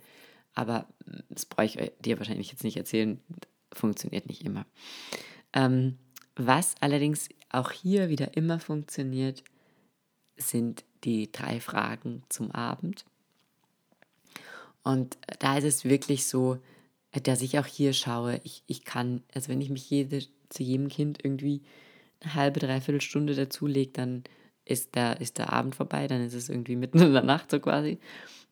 Aber 0.54 0.86
das 1.30 1.46
brauche 1.46 1.66
ich 1.66 1.92
dir 2.00 2.18
wahrscheinlich 2.18 2.50
jetzt 2.50 2.64
nicht 2.64 2.76
erzählen, 2.76 3.20
funktioniert 3.72 4.26
nicht 4.26 4.44
immer. 4.44 4.66
Ähm, 5.52 5.98
was 6.36 6.74
allerdings 6.80 7.28
auch 7.50 7.70
hier 7.70 8.08
wieder 8.08 8.36
immer 8.36 8.58
funktioniert, 8.58 9.42
sind 10.36 10.84
die 11.04 11.30
drei 11.30 11.60
Fragen 11.60 12.22
zum 12.28 12.50
Abend. 12.50 13.04
Und 14.82 15.16
da 15.38 15.58
ist 15.58 15.64
es 15.64 15.84
wirklich 15.84 16.26
so, 16.26 16.58
dass 17.22 17.42
ich 17.42 17.58
auch 17.58 17.66
hier 17.66 17.92
schaue, 17.92 18.40
ich, 18.44 18.62
ich 18.66 18.84
kann, 18.84 19.22
also 19.34 19.48
wenn 19.48 19.60
ich 19.60 19.70
mich 19.70 19.88
jede, 19.88 20.24
zu 20.48 20.62
jedem 20.62 20.88
Kind 20.88 21.24
irgendwie 21.24 21.62
eine 22.20 22.34
halbe, 22.34 22.60
dreiviertel 22.60 23.00
Stunde 23.00 23.34
dazulege, 23.34 23.92
dann 23.92 24.24
ist 24.64 24.94
der, 24.94 25.20
ist 25.20 25.38
der 25.38 25.52
Abend 25.52 25.74
vorbei, 25.74 26.06
dann 26.08 26.22
ist 26.22 26.34
es 26.34 26.48
irgendwie 26.48 26.76
mitten 26.76 27.00
in 27.00 27.12
der 27.12 27.22
Nacht 27.22 27.50
so 27.50 27.60
quasi. 27.60 27.98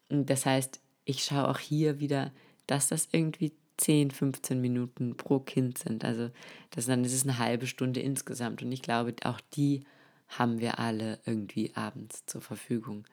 Und 0.08 0.28
das 0.28 0.46
heißt, 0.46 0.80
ich 1.04 1.24
schaue 1.24 1.48
auch 1.48 1.58
hier 1.58 2.00
wieder, 2.00 2.32
dass 2.66 2.88
das 2.88 3.08
irgendwie 3.12 3.52
10, 3.78 4.10
15 4.10 4.60
Minuten 4.60 5.16
pro 5.16 5.40
Kind 5.40 5.78
sind. 5.78 6.04
Also 6.04 6.30
das, 6.70 6.86
dann 6.86 7.04
ist 7.04 7.14
es 7.14 7.24
eine 7.24 7.38
halbe 7.38 7.66
Stunde 7.66 8.00
insgesamt. 8.00 8.62
Und 8.62 8.70
ich 8.70 8.82
glaube, 8.82 9.14
auch 9.24 9.40
die 9.54 9.84
haben 10.28 10.60
wir 10.60 10.78
alle 10.78 11.18
irgendwie 11.26 11.72
abends 11.74 12.24
zur 12.26 12.40
Verfügung, 12.40 13.04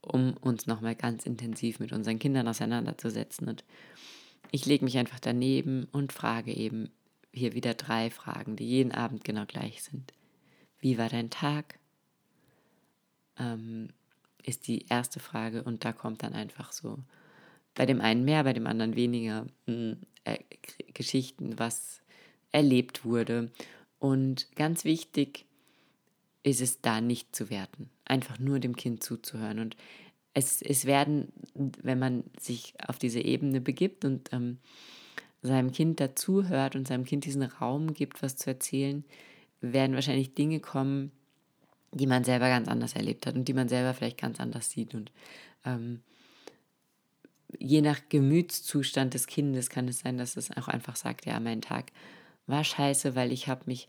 um 0.00 0.36
uns 0.40 0.66
nochmal 0.66 0.94
ganz 0.94 1.26
intensiv 1.26 1.80
mit 1.80 1.92
unseren 1.92 2.18
Kindern 2.18 2.48
auseinanderzusetzen. 2.48 3.48
Und 3.48 3.64
ich 4.50 4.66
lege 4.66 4.84
mich 4.84 4.98
einfach 4.98 5.20
daneben 5.20 5.88
und 5.92 6.12
frage 6.12 6.52
eben 6.52 6.90
hier 7.32 7.54
wieder 7.54 7.74
drei 7.74 8.10
Fragen, 8.10 8.56
die 8.56 8.66
jeden 8.66 8.92
Abend 8.92 9.24
genau 9.24 9.44
gleich 9.46 9.82
sind. 9.82 10.12
Wie 10.78 10.98
war 10.98 11.08
dein 11.08 11.30
Tag? 11.30 11.78
Ähm, 13.38 13.88
ist 14.42 14.68
die 14.68 14.86
erste 14.88 15.20
Frage 15.20 15.62
und 15.62 15.84
da 15.84 15.92
kommt 15.92 16.22
dann 16.22 16.32
einfach 16.32 16.72
so 16.72 16.98
bei 17.74 17.84
dem 17.84 18.00
einen 18.00 18.24
mehr, 18.24 18.44
bei 18.44 18.52
dem 18.52 18.66
anderen 18.66 18.96
weniger 18.96 19.42
mh, 19.66 19.72
hm, 19.74 19.96
äh, 20.24 20.38
Geschichten, 20.94 21.58
was 21.58 22.00
erlebt 22.52 23.04
wurde. 23.04 23.50
Und 23.98 24.48
ganz 24.56 24.84
wichtig 24.84 25.44
ist 26.42 26.60
es 26.60 26.80
da 26.80 27.00
nicht 27.00 27.34
zu 27.34 27.50
werten, 27.50 27.90
einfach 28.04 28.38
nur 28.38 28.60
dem 28.60 28.76
Kind 28.76 29.02
zuzuhören. 29.02 29.58
Und 29.58 29.76
es, 30.36 30.60
es 30.60 30.84
werden, 30.84 31.32
wenn 31.54 31.98
man 31.98 32.24
sich 32.38 32.74
auf 32.86 32.98
diese 32.98 33.20
Ebene 33.20 33.62
begibt 33.62 34.04
und 34.04 34.30
ähm, 34.32 34.58
seinem 35.42 35.72
Kind 35.72 35.98
dazuhört 35.98 36.76
und 36.76 36.86
seinem 36.86 37.04
Kind 37.04 37.24
diesen 37.24 37.42
Raum 37.42 37.94
gibt, 37.94 38.22
was 38.22 38.36
zu 38.36 38.50
erzählen, 38.50 39.02
werden 39.62 39.94
wahrscheinlich 39.94 40.34
Dinge 40.34 40.60
kommen, 40.60 41.10
die 41.92 42.06
man 42.06 42.22
selber 42.22 42.50
ganz 42.50 42.68
anders 42.68 42.92
erlebt 42.92 43.26
hat 43.26 43.34
und 43.34 43.48
die 43.48 43.54
man 43.54 43.68
selber 43.68 43.94
vielleicht 43.94 44.20
ganz 44.20 44.38
anders 44.38 44.70
sieht. 44.70 44.94
Und 44.94 45.10
ähm, 45.64 46.02
je 47.58 47.80
nach 47.80 48.00
Gemütszustand 48.10 49.14
des 49.14 49.26
Kindes 49.26 49.70
kann 49.70 49.88
es 49.88 50.00
sein, 50.00 50.18
dass 50.18 50.36
es 50.36 50.54
auch 50.54 50.68
einfach 50.68 50.96
sagt, 50.96 51.24
ja, 51.24 51.40
mein 51.40 51.62
Tag 51.62 51.92
war 52.46 52.62
scheiße, 52.62 53.14
weil 53.14 53.32
ich 53.32 53.48
habe 53.48 53.62
mich 53.64 53.88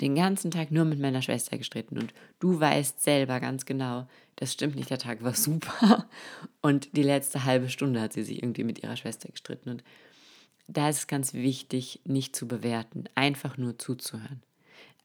den 0.00 0.14
ganzen 0.14 0.50
Tag 0.50 0.70
nur 0.70 0.84
mit 0.84 1.00
meiner 1.00 1.22
Schwester 1.22 1.58
gestritten 1.58 1.98
und 1.98 2.14
du 2.38 2.58
weißt 2.58 3.02
selber 3.02 3.40
ganz 3.40 3.66
genau, 3.66 4.06
das 4.36 4.52
stimmt 4.52 4.76
nicht, 4.76 4.90
der 4.90 4.98
Tag 4.98 5.22
war 5.22 5.34
super 5.34 6.08
und 6.62 6.96
die 6.96 7.02
letzte 7.02 7.44
halbe 7.44 7.68
Stunde 7.68 8.00
hat 8.00 8.12
sie 8.12 8.22
sich 8.22 8.42
irgendwie 8.42 8.64
mit 8.64 8.82
ihrer 8.82 8.96
Schwester 8.96 9.28
gestritten 9.28 9.70
und 9.70 9.84
da 10.68 10.90
ist 10.90 10.98
es 10.98 11.06
ganz 11.06 11.32
wichtig, 11.32 12.00
nicht 12.04 12.36
zu 12.36 12.46
bewerten, 12.46 13.04
einfach 13.14 13.56
nur 13.56 13.78
zuzuhören. 13.78 14.42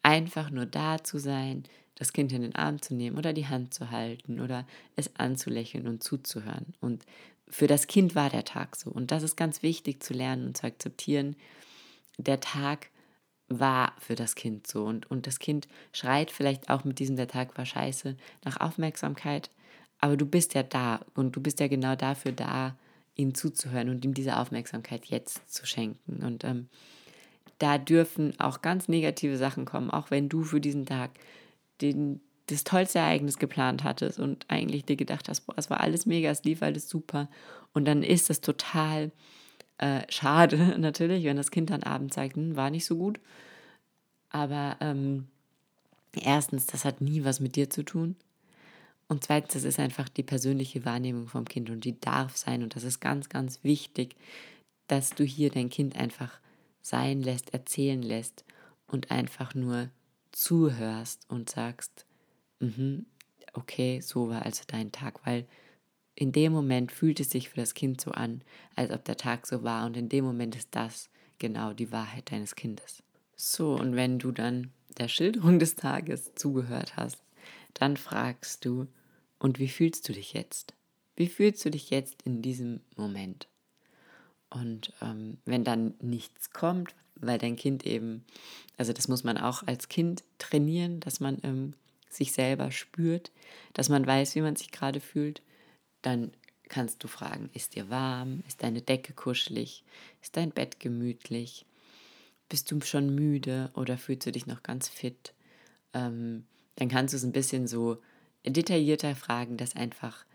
Einfach 0.03 0.49
nur 0.49 0.65
da 0.65 1.01
zu 1.01 1.17
sein, 1.17 1.63
das 1.95 2.11
Kind 2.11 2.33
in 2.33 2.41
den 2.41 2.55
Arm 2.55 2.81
zu 2.81 2.93
nehmen 2.93 3.17
oder 3.17 3.31
die 3.31 3.47
Hand 3.47 3.73
zu 3.73 3.89
halten 3.89 4.41
oder 4.41 4.67
es 4.97 5.15
anzulächeln 5.15 5.87
und 5.87 6.03
zuzuhören. 6.03 6.73
Und 6.81 7.05
für 7.47 7.67
das 7.67 7.87
Kind 7.87 8.13
war 8.13 8.29
der 8.29 8.43
Tag 8.43 8.75
so. 8.75 8.89
Und 8.89 9.11
das 9.11 9.23
ist 9.23 9.37
ganz 9.37 9.63
wichtig 9.63 10.03
zu 10.03 10.13
lernen 10.13 10.47
und 10.47 10.57
zu 10.57 10.67
akzeptieren. 10.67 11.37
Der 12.17 12.41
Tag 12.41 12.89
war 13.59 13.93
für 13.99 14.15
das 14.15 14.35
Kind 14.35 14.67
so. 14.67 14.83
Und, 14.85 15.09
und 15.09 15.27
das 15.27 15.39
Kind 15.39 15.67
schreit 15.91 16.31
vielleicht 16.31 16.69
auch 16.69 16.83
mit 16.83 16.99
diesem, 16.99 17.15
der 17.15 17.27
Tag 17.27 17.57
war 17.57 17.65
scheiße, 17.65 18.15
nach 18.43 18.59
Aufmerksamkeit. 18.59 19.49
Aber 19.99 20.17
du 20.17 20.25
bist 20.25 20.53
ja 20.53 20.63
da 20.63 20.99
und 21.15 21.35
du 21.35 21.41
bist 21.41 21.59
ja 21.59 21.67
genau 21.67 21.95
dafür 21.95 22.31
da, 22.31 22.75
ihm 23.15 23.35
zuzuhören 23.35 23.89
und 23.89 24.03
ihm 24.05 24.13
diese 24.13 24.37
Aufmerksamkeit 24.37 25.05
jetzt 25.05 25.51
zu 25.51 25.65
schenken. 25.65 26.23
Und 26.23 26.43
ähm, 26.43 26.67
da 27.59 27.77
dürfen 27.77 28.39
auch 28.39 28.61
ganz 28.61 28.87
negative 28.87 29.37
Sachen 29.37 29.65
kommen, 29.65 29.89
auch 29.89 30.11
wenn 30.11 30.29
du 30.29 30.43
für 30.43 30.59
diesen 30.59 30.85
Tag 30.85 31.11
den, 31.81 32.21
das 32.47 32.63
tollste 32.63 32.99
Ereignis 32.99 33.37
geplant 33.37 33.83
hattest 33.83 34.19
und 34.19 34.45
eigentlich 34.49 34.85
dir 34.85 34.95
gedacht 34.95 35.29
hast, 35.29 35.41
boah, 35.41 35.55
es 35.57 35.69
war 35.69 35.79
alles 35.79 36.05
mega, 36.05 36.29
es 36.29 36.43
lief 36.43 36.61
alles 36.61 36.89
super. 36.89 37.29
Und 37.73 37.85
dann 37.85 38.03
ist 38.03 38.29
das 38.29 38.41
total 38.41 39.11
äh, 39.77 40.01
schade 40.09 40.57
natürlich, 40.79 41.25
wenn 41.25 41.37
das 41.37 41.51
Kind 41.51 41.69
dann 41.69 41.83
abends 41.83 42.15
sagt, 42.15 42.35
hm, 42.35 42.55
war 42.55 42.69
nicht 42.69 42.85
so 42.85 42.97
gut. 42.97 43.19
Aber 44.29 44.77
ähm, 44.79 45.27
erstens, 46.13 46.65
das 46.65 46.85
hat 46.85 47.01
nie 47.01 47.23
was 47.23 47.39
mit 47.39 47.55
dir 47.55 47.69
zu 47.69 47.83
tun. 47.83 48.15
Und 49.07 49.23
zweitens, 49.23 49.53
das 49.53 49.63
ist 49.63 49.79
einfach 49.79 50.09
die 50.09 50.23
persönliche 50.23 50.85
Wahrnehmung 50.85 51.27
vom 51.27 51.45
Kind 51.45 51.69
und 51.69 51.83
die 51.83 51.99
darf 51.99 52.37
sein. 52.37 52.63
Und 52.63 52.75
das 52.75 52.83
ist 52.83 52.99
ganz, 52.99 53.29
ganz 53.29 53.63
wichtig, 53.63 54.15
dass 54.87 55.11
du 55.11 55.23
hier 55.23 55.51
dein 55.51 55.69
Kind 55.69 55.95
einfach 55.95 56.39
sein 56.81 57.21
lässt, 57.21 57.53
erzählen 57.53 58.01
lässt 58.01 58.43
und 58.87 59.11
einfach 59.11 59.53
nur 59.53 59.89
zuhörst 60.31 61.25
und 61.29 61.49
sagst, 61.49 62.05
mm 62.59 62.99
okay, 63.53 64.01
so 64.01 64.29
war 64.29 64.43
also 64.43 64.63
dein 64.67 64.91
Tag, 64.91 65.25
weil 65.25 65.45
in 66.15 66.31
dem 66.31 66.51
Moment 66.53 66.91
fühlt 66.91 67.19
es 67.19 67.29
sich 67.29 67.49
für 67.49 67.57
das 67.57 67.73
Kind 67.73 67.99
so 68.01 68.11
an, 68.11 68.41
als 68.75 68.91
ob 68.91 69.03
der 69.05 69.17
Tag 69.17 69.47
so 69.47 69.63
war 69.63 69.85
und 69.85 69.97
in 69.97 70.09
dem 70.09 70.25
Moment 70.25 70.55
ist 70.55 70.69
das 70.71 71.09
genau 71.39 71.73
die 71.73 71.91
Wahrheit 71.91 72.31
deines 72.31 72.55
Kindes. 72.55 73.03
So, 73.35 73.73
und 73.73 73.95
wenn 73.95 74.19
du 74.19 74.31
dann 74.31 74.71
der 74.97 75.07
Schilderung 75.07 75.59
des 75.59 75.75
Tages 75.75 76.33
zugehört 76.35 76.95
hast, 76.95 77.23
dann 77.73 77.97
fragst 77.97 78.63
du, 78.65 78.87
und 79.39 79.59
wie 79.59 79.67
fühlst 79.67 80.07
du 80.07 80.13
dich 80.13 80.33
jetzt? 80.33 80.73
Wie 81.17 81.27
fühlst 81.27 81.65
du 81.65 81.69
dich 81.69 81.89
jetzt 81.89 82.21
in 82.23 82.41
diesem 82.41 82.79
Moment? 82.95 83.47
Und 84.49 84.93
ähm, 85.01 85.37
wenn 85.45 85.63
dann 85.63 85.95
nichts 85.99 86.51
kommt, 86.51 86.95
weil 87.15 87.39
dein 87.39 87.55
Kind 87.55 87.85
eben, 87.85 88.23
also 88.77 88.93
das 88.93 89.07
muss 89.07 89.23
man 89.23 89.37
auch 89.37 89.63
als 89.67 89.89
Kind 89.89 90.23
trainieren, 90.37 90.99
dass 91.01 91.19
man 91.19 91.39
ähm, 91.43 91.73
sich 92.09 92.31
selber 92.31 92.71
spürt, 92.71 93.31
dass 93.73 93.89
man 93.89 94.05
weiß, 94.05 94.35
wie 94.35 94.41
man 94.41 94.55
sich 94.55 94.71
gerade 94.71 94.99
fühlt, 94.99 95.41
dann 96.03 96.31
kannst 96.69 97.03
du 97.03 97.07
fragen, 97.07 97.49
ist 97.53 97.75
dir 97.75 97.89
warm? 97.89 98.43
Ist 98.47 98.63
deine 98.63 98.81
Decke 98.81 99.13
kuschelig? 99.13 99.83
Ist 100.21 100.37
dein 100.37 100.51
Bett 100.51 100.79
gemütlich? 100.79 101.65
Bist 102.49 102.71
du 102.71 102.79
schon 102.81 103.13
müde 103.13 103.71
oder 103.75 103.97
fühlst 103.97 104.27
du 104.27 104.31
dich 104.31 104.47
noch 104.47 104.63
ganz 104.63 104.87
fit? 104.87 105.33
Ähm, 105.93 106.45
dann 106.75 106.89
kannst 106.89 107.13
du 107.13 107.17
es 107.17 107.23
ein 107.23 107.31
bisschen 107.31 107.67
so 107.67 107.97
detaillierter 108.45 109.15
fragen, 109.15 109.57
dass 109.57 109.75
einfach, 109.75 110.25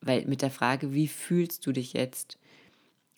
weil 0.00 0.24
mit 0.26 0.42
der 0.42 0.50
Frage, 0.50 0.94
wie 0.94 1.08
fühlst 1.08 1.66
du 1.66 1.72
dich 1.72 1.92
jetzt, 1.92 2.38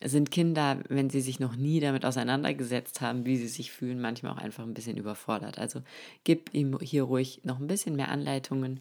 sind 0.02 0.30
Kinder, 0.30 0.82
wenn 0.88 1.10
sie 1.10 1.20
sich 1.20 1.40
noch 1.40 1.56
nie 1.56 1.78
damit 1.78 2.06
auseinandergesetzt 2.06 3.02
haben, 3.02 3.26
wie 3.26 3.36
sie 3.36 3.48
sich 3.48 3.70
fühlen, 3.70 4.00
manchmal 4.00 4.32
auch 4.32 4.38
einfach 4.38 4.64
ein 4.64 4.72
bisschen 4.72 4.96
überfordert. 4.96 5.58
Also 5.58 5.82
gib 6.24 6.54
ihm 6.54 6.78
hier 6.80 7.02
ruhig 7.02 7.42
noch 7.44 7.60
ein 7.60 7.66
bisschen 7.66 7.96
mehr 7.96 8.08
Anleitungen, 8.08 8.80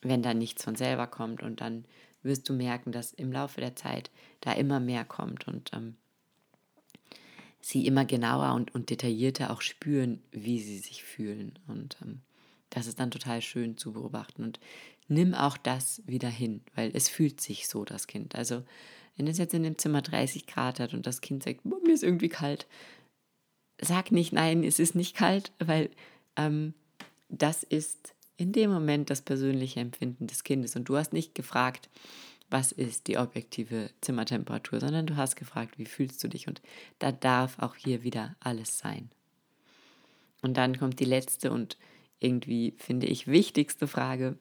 wenn 0.00 0.22
da 0.22 0.32
nichts 0.32 0.62
von 0.62 0.76
selber 0.76 1.08
kommt 1.08 1.42
und 1.42 1.60
dann 1.60 1.84
wirst 2.24 2.48
du 2.48 2.52
merken, 2.52 2.92
dass 2.92 3.12
im 3.12 3.32
Laufe 3.32 3.60
der 3.60 3.76
Zeit 3.76 4.10
da 4.40 4.52
immer 4.52 4.80
mehr 4.80 5.04
kommt 5.04 5.46
und 5.46 5.70
ähm, 5.74 5.96
sie 7.60 7.86
immer 7.86 8.04
genauer 8.04 8.54
und, 8.54 8.74
und 8.74 8.90
detaillierter 8.90 9.50
auch 9.50 9.62
spüren, 9.62 10.22
wie 10.32 10.60
sie 10.60 10.78
sich 10.78 11.02
fühlen. 11.04 11.58
Und 11.66 11.96
ähm, 12.02 12.20
das 12.70 12.86
ist 12.86 13.00
dann 13.00 13.10
total 13.10 13.40
schön 13.40 13.78
zu 13.78 13.92
beobachten. 13.92 14.42
Und 14.42 14.60
nimm 15.08 15.34
auch 15.34 15.56
das 15.56 16.02
wieder 16.06 16.28
hin, 16.28 16.62
weil 16.74 16.90
es 16.94 17.08
fühlt 17.08 17.40
sich 17.40 17.68
so, 17.68 17.84
das 17.84 18.06
Kind. 18.06 18.34
Also 18.34 18.62
wenn 19.16 19.26
es 19.26 19.38
jetzt 19.38 19.54
in 19.54 19.62
dem 19.62 19.78
Zimmer 19.78 20.02
30 20.02 20.46
Grad 20.46 20.80
hat 20.80 20.92
und 20.92 21.06
das 21.06 21.20
Kind 21.20 21.42
sagt, 21.42 21.64
mir 21.64 21.92
ist 21.92 22.02
irgendwie 22.02 22.28
kalt, 22.28 22.66
sag 23.80 24.12
nicht, 24.12 24.32
nein, 24.32 24.64
es 24.64 24.78
ist 24.78 24.94
nicht 24.94 25.16
kalt, 25.16 25.52
weil 25.58 25.90
ähm, 26.36 26.74
das 27.28 27.62
ist 27.62 28.14
in 28.36 28.52
dem 28.52 28.70
Moment 28.70 29.10
das 29.10 29.22
persönliche 29.22 29.80
Empfinden 29.80 30.26
des 30.26 30.44
Kindes. 30.44 30.76
Und 30.76 30.88
du 30.88 30.96
hast 30.96 31.12
nicht 31.12 31.34
gefragt, 31.34 31.88
was 32.50 32.72
ist 32.72 33.06
die 33.08 33.18
objektive 33.18 33.90
Zimmertemperatur, 34.00 34.80
sondern 34.80 35.06
du 35.06 35.16
hast 35.16 35.36
gefragt, 35.36 35.78
wie 35.78 35.86
fühlst 35.86 36.22
du 36.22 36.28
dich? 36.28 36.46
Und 36.46 36.60
da 36.98 37.12
darf 37.12 37.58
auch 37.58 37.74
hier 37.74 38.02
wieder 38.02 38.36
alles 38.40 38.78
sein. 38.78 39.10
Und 40.42 40.56
dann 40.56 40.78
kommt 40.78 41.00
die 41.00 41.04
letzte 41.04 41.50
und 41.50 41.78
irgendwie, 42.20 42.74
finde 42.78 43.06
ich, 43.06 43.26
wichtigste 43.26 43.86
Frage. 43.86 44.36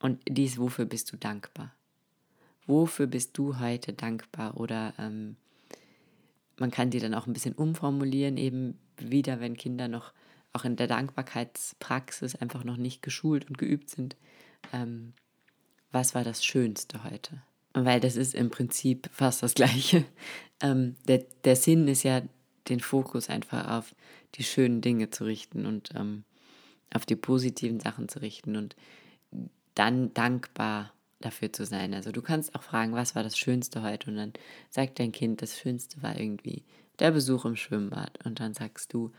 Und 0.00 0.20
die 0.28 0.44
ist, 0.44 0.58
wofür 0.58 0.84
bist 0.84 1.12
du 1.12 1.16
dankbar? 1.16 1.72
wofür 2.68 3.08
bist 3.08 3.36
du 3.36 3.58
heute 3.58 3.92
dankbar? 3.92 4.56
Oder 4.56 4.94
ähm, 4.98 5.36
man 6.58 6.70
kann 6.70 6.90
die 6.90 7.00
dann 7.00 7.14
auch 7.14 7.26
ein 7.26 7.32
bisschen 7.32 7.54
umformulieren, 7.54 8.36
eben 8.36 8.78
wieder, 8.98 9.40
wenn 9.40 9.56
Kinder 9.56 9.88
noch 9.88 10.12
auch 10.58 10.64
in 10.64 10.76
der 10.76 10.88
Dankbarkeitspraxis 10.88 12.34
einfach 12.34 12.64
noch 12.64 12.76
nicht 12.76 13.02
geschult 13.02 13.48
und 13.48 13.58
geübt 13.58 13.90
sind. 13.90 14.16
Ähm, 14.72 15.12
was 15.92 16.14
war 16.14 16.24
das 16.24 16.44
Schönste 16.44 17.04
heute? 17.04 17.42
Weil 17.74 18.00
das 18.00 18.16
ist 18.16 18.34
im 18.34 18.50
Prinzip 18.50 19.08
fast 19.12 19.42
das 19.42 19.54
Gleiche. 19.54 20.04
Ähm, 20.60 20.96
der, 21.06 21.24
der 21.44 21.54
Sinn 21.54 21.86
ist 21.86 22.02
ja, 22.02 22.20
den 22.68 22.80
Fokus 22.80 23.28
einfach 23.28 23.78
auf 23.78 23.94
die 24.34 24.42
schönen 24.42 24.80
Dinge 24.80 25.08
zu 25.10 25.24
richten 25.24 25.66
und 25.66 25.90
ähm, 25.94 26.24
auf 26.92 27.06
die 27.06 27.14
positiven 27.14 27.78
Sachen 27.78 28.08
zu 28.08 28.20
richten. 28.20 28.56
Und 28.56 28.74
dann 29.76 30.12
dankbar 30.14 30.92
dafür 31.20 31.52
zu 31.52 31.64
sein. 31.64 31.94
Also 31.94 32.10
du 32.10 32.22
kannst 32.22 32.56
auch 32.56 32.64
fragen, 32.64 32.92
was 32.92 33.14
war 33.14 33.22
das 33.22 33.38
Schönste 33.38 33.84
heute? 33.84 34.10
Und 34.10 34.16
dann 34.16 34.32
sagt 34.68 34.98
dein 34.98 35.12
Kind, 35.12 35.40
das 35.40 35.56
Schönste 35.56 36.02
war 36.02 36.18
irgendwie 36.18 36.64
der 36.98 37.12
Besuch 37.12 37.44
im 37.44 37.54
Schwimmbad. 37.54 38.18
Und 38.24 38.40
dann 38.40 38.52
sagst 38.52 38.92
du, 38.92 39.12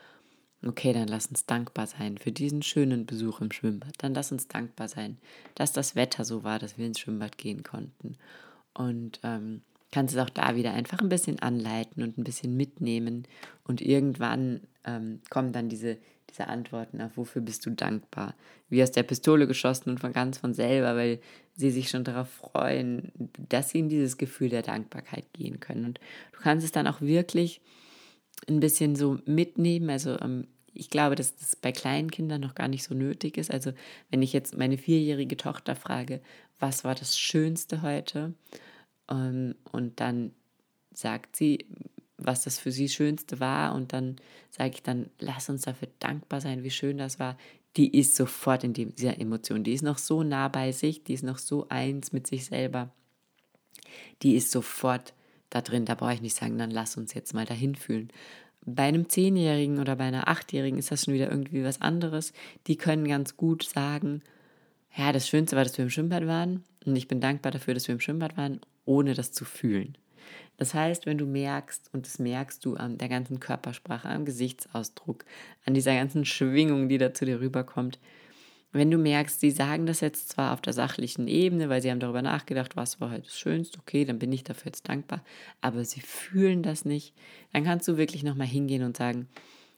okay, 0.66 0.94
dann 0.94 1.08
lass 1.08 1.28
uns 1.28 1.46
dankbar 1.46 1.88
sein 1.88 2.18
für 2.18 2.32
diesen 2.32 2.62
schönen 2.62 3.06
Besuch 3.06 3.42
im 3.42 3.52
Schwimmbad. 3.52 3.94
Dann 4.00 4.14
lass 4.14 4.32
uns 4.32 4.48
dankbar 4.48 4.88
sein, 4.88 5.18
dass 5.56 5.72
das 5.72 5.96
Wetter 5.96 6.26
so 6.26 6.44
war, 6.44 6.60
dass 6.60 6.78
wir 6.78 6.86
ins 6.86 7.00
Schwimmbad 7.00 7.38
gehen 7.38 7.64
konnten. 7.64 8.18
Und 8.74 9.20
ähm, 9.24 9.62
kannst 9.92 10.16
es 10.16 10.22
auch 10.22 10.30
da 10.30 10.56
wieder 10.56 10.74
einfach 10.74 11.00
ein 11.00 11.10
bisschen 11.10 11.40
anleiten 11.40 12.04
und 12.04 12.18
ein 12.18 12.24
bisschen 12.24 12.56
mitnehmen. 12.56 13.28
Und 13.64 13.82
irgendwann 13.82 14.62
ähm, 14.84 15.22
kommen 15.30 15.54
dann 15.54 15.70
diese, 15.70 15.98
diese 16.30 16.48
Antworten 16.48 17.02
auf, 17.02 17.16
wofür 17.16 17.42
bist 17.42 17.66
du 17.66 17.72
dankbar? 17.72 18.36
Wie 18.70 18.84
aus 18.84 18.92
der 18.92 19.04
Pistole 19.04 19.48
geschossen 19.48 19.90
und 19.90 20.00
von 20.00 20.14
ganz 20.14 20.38
von 20.38 20.54
selber, 20.54 20.96
weil 20.96 21.20
sie 21.56 21.72
sich 21.72 21.90
schon 21.90 22.04
darauf 22.04 22.30
freuen, 22.30 23.12
dass 23.50 23.70
sie 23.70 23.80
in 23.80 23.90
dieses 23.90 24.18
Gefühl 24.18 24.50
der 24.50 24.62
Dankbarkeit 24.62 25.26
gehen 25.34 25.60
können. 25.60 25.86
Und 25.86 26.00
du 26.34 26.40
kannst 26.40 26.66
es 26.66 26.72
dann 26.72 26.88
auch 26.88 27.02
wirklich 27.02 27.62
ein 28.48 28.60
bisschen 28.60 28.96
so 28.96 29.20
mitnehmen. 29.26 29.90
Also 29.90 30.20
ähm, 30.20 30.48
ich 30.74 30.90
glaube, 30.90 31.16
dass 31.16 31.36
das 31.36 31.56
bei 31.56 31.72
kleinen 31.72 32.12
Kindern 32.12 32.42
noch 32.42 32.56
gar 32.56 32.68
nicht 32.68 32.84
so 32.84 32.94
nötig 32.96 33.38
ist. 33.38 33.52
Also 33.52 33.72
wenn 34.10 34.22
ich 34.22 34.34
jetzt 34.34 34.58
meine 34.58 34.78
vierjährige 34.78 35.38
Tochter 35.38 35.76
frage, 35.76 36.22
was 36.60 36.84
war 36.84 36.96
das 36.96 37.18
Schönste 37.18 37.82
heute? 37.82 38.34
Ähm, 39.10 39.56
und 39.72 40.00
dann 40.00 40.32
sagt 40.94 41.36
sie, 41.36 41.66
was 42.18 42.44
das 42.44 42.60
für 42.60 42.72
sie 42.72 42.90
Schönste 42.90 43.40
war. 43.40 43.74
Und 43.74 43.94
dann 43.94 44.18
sage 44.50 44.72
ich 44.76 44.84
dann, 44.84 45.10
lass 45.20 45.50
uns 45.50 45.64
dafür 45.64 45.88
dankbar 46.00 46.42
sein, 46.42 46.64
wie 46.64 46.72
schön 46.72 46.98
das 46.98 47.20
war. 47.20 47.38
Die 47.78 47.98
ist 47.98 48.16
sofort 48.16 48.64
in 48.64 48.74
dieser 48.74 49.20
Emotion. 49.20 49.64
Die 49.64 49.74
ist 49.74 49.84
noch 49.84 49.98
so 49.98 50.24
nah 50.24 50.48
bei 50.48 50.72
sich, 50.72 51.04
die 51.04 51.14
ist 51.14 51.24
noch 51.24 51.38
so 51.38 51.68
eins 51.70 52.12
mit 52.12 52.28
sich 52.28 52.46
selber. 52.46 52.92
Die 54.22 54.36
ist 54.36 54.52
sofort 54.52 55.14
da 55.50 55.62
drin. 55.62 55.86
Da 55.86 55.96
brauche 55.96 56.14
ich 56.14 56.22
nicht 56.22 56.36
sagen, 56.36 56.58
dann 56.58 56.72
lass 56.72 56.98
uns 56.98 57.14
jetzt 57.14 57.34
mal 57.34 57.46
dahin 57.46 57.76
fühlen. 57.76 58.10
Bei 58.66 58.84
einem 58.84 59.10
Zehnjährigen 59.10 59.80
oder 59.80 59.96
bei 59.96 60.06
einer 60.06 60.28
Achtjährigen 60.28 60.78
ist 60.78 60.92
das 60.92 61.06
schon 61.06 61.14
wieder 61.14 61.30
irgendwie 61.30 61.64
was 61.64 61.82
anderes. 61.82 62.34
Die 62.68 62.76
können 62.76 63.08
ganz 63.08 63.38
gut 63.38 63.64
sagen, 63.64 64.22
ja, 64.96 65.12
das 65.12 65.28
Schönste 65.28 65.56
war, 65.56 65.64
dass 65.64 65.78
wir 65.78 65.84
im 65.84 65.90
Schwimmbad 65.90 66.28
waren 66.28 66.64
und 66.86 66.96
ich 66.96 67.08
bin 67.08 67.22
dankbar 67.22 67.52
dafür, 67.52 67.74
dass 67.74 67.88
wir 67.88 67.94
im 67.94 68.02
Schwimmbad 68.02 68.38
waren, 68.38 68.60
ohne 68.86 69.14
das 69.14 69.32
zu 69.32 69.46
fühlen. 69.46 69.98
Das 70.58 70.74
heißt, 70.74 71.06
wenn 71.06 71.18
du 71.18 71.26
merkst, 71.26 71.90
und 71.94 72.06
das 72.06 72.20
merkst 72.20 72.66
du 72.66 72.76
an 72.76 72.98
der 72.98 73.08
ganzen 73.08 73.40
Körpersprache, 73.40 74.10
am 74.10 74.26
Gesichtsausdruck, 74.26 75.24
an 75.66 75.74
dieser 75.74 75.96
ganzen 75.96 76.26
Schwingung, 76.26 76.90
die 76.90 76.98
da 76.98 77.14
zu 77.14 77.26
dir 77.26 77.40
rüberkommt, 77.40 77.98
wenn 78.72 78.92
du 78.92 78.98
merkst, 78.98 79.40
sie 79.40 79.52
sagen 79.52 79.86
das 79.86 80.02
jetzt 80.02 80.30
zwar 80.30 80.54
auf 80.54 80.62
der 80.62 80.74
sachlichen 80.74 81.28
Ebene, 81.28 81.70
weil 81.70 81.82
sie 81.82 81.90
haben 81.90 82.00
darüber 82.00 82.22
nachgedacht, 82.22 82.76
was 82.76 83.02
war 83.02 83.12
heute 83.12 83.24
das 83.24 83.40
Schönste, 83.40 83.80
okay, 83.80 84.06
dann 84.06 84.20
bin 84.20 84.32
ich 84.32 84.44
dafür 84.44 84.68
jetzt 84.68 84.88
dankbar, 84.88 85.24
aber 85.62 85.84
sie 85.86 86.02
fühlen 86.02 86.62
das 86.62 86.86
nicht, 86.86 87.16
dann 87.52 87.64
kannst 87.64 87.88
du 87.88 87.98
wirklich 87.98 88.24
nochmal 88.24 88.48
hingehen 88.48 88.84
und 88.84 88.98
sagen, 88.98 89.28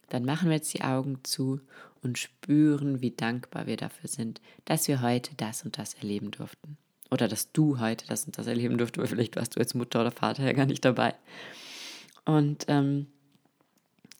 dann 0.09 0.25
machen 0.25 0.49
wir 0.49 0.57
jetzt 0.57 0.73
die 0.73 0.81
Augen 0.81 1.19
zu 1.23 1.61
und 2.01 2.17
spüren, 2.17 3.01
wie 3.01 3.11
dankbar 3.11 3.65
wir 3.65 3.77
dafür 3.77 4.09
sind, 4.09 4.41
dass 4.65 4.87
wir 4.87 5.01
heute 5.01 5.35
das 5.35 5.63
und 5.63 5.77
das 5.77 5.93
erleben 5.93 6.31
durften. 6.31 6.77
Oder 7.09 7.27
dass 7.27 7.51
du 7.51 7.79
heute 7.79 8.07
das 8.07 8.25
und 8.25 8.37
das 8.37 8.47
erleben 8.47 8.77
durfte, 8.77 8.99
weil 8.99 9.07
vielleicht 9.07 9.35
warst 9.35 9.55
du 9.55 9.59
als 9.59 9.73
Mutter 9.73 10.01
oder 10.01 10.11
Vater 10.11 10.43
ja 10.43 10.53
gar 10.53 10.65
nicht 10.65 10.83
dabei. 10.83 11.13
Und 12.25 12.65
ähm, 12.67 13.07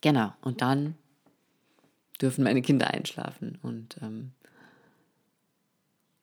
genau, 0.01 0.33
und 0.41 0.61
dann 0.61 0.95
dürfen 2.21 2.43
meine 2.43 2.61
Kinder 2.61 2.91
einschlafen 2.91 3.57
und 3.61 3.97
ähm, 4.01 4.31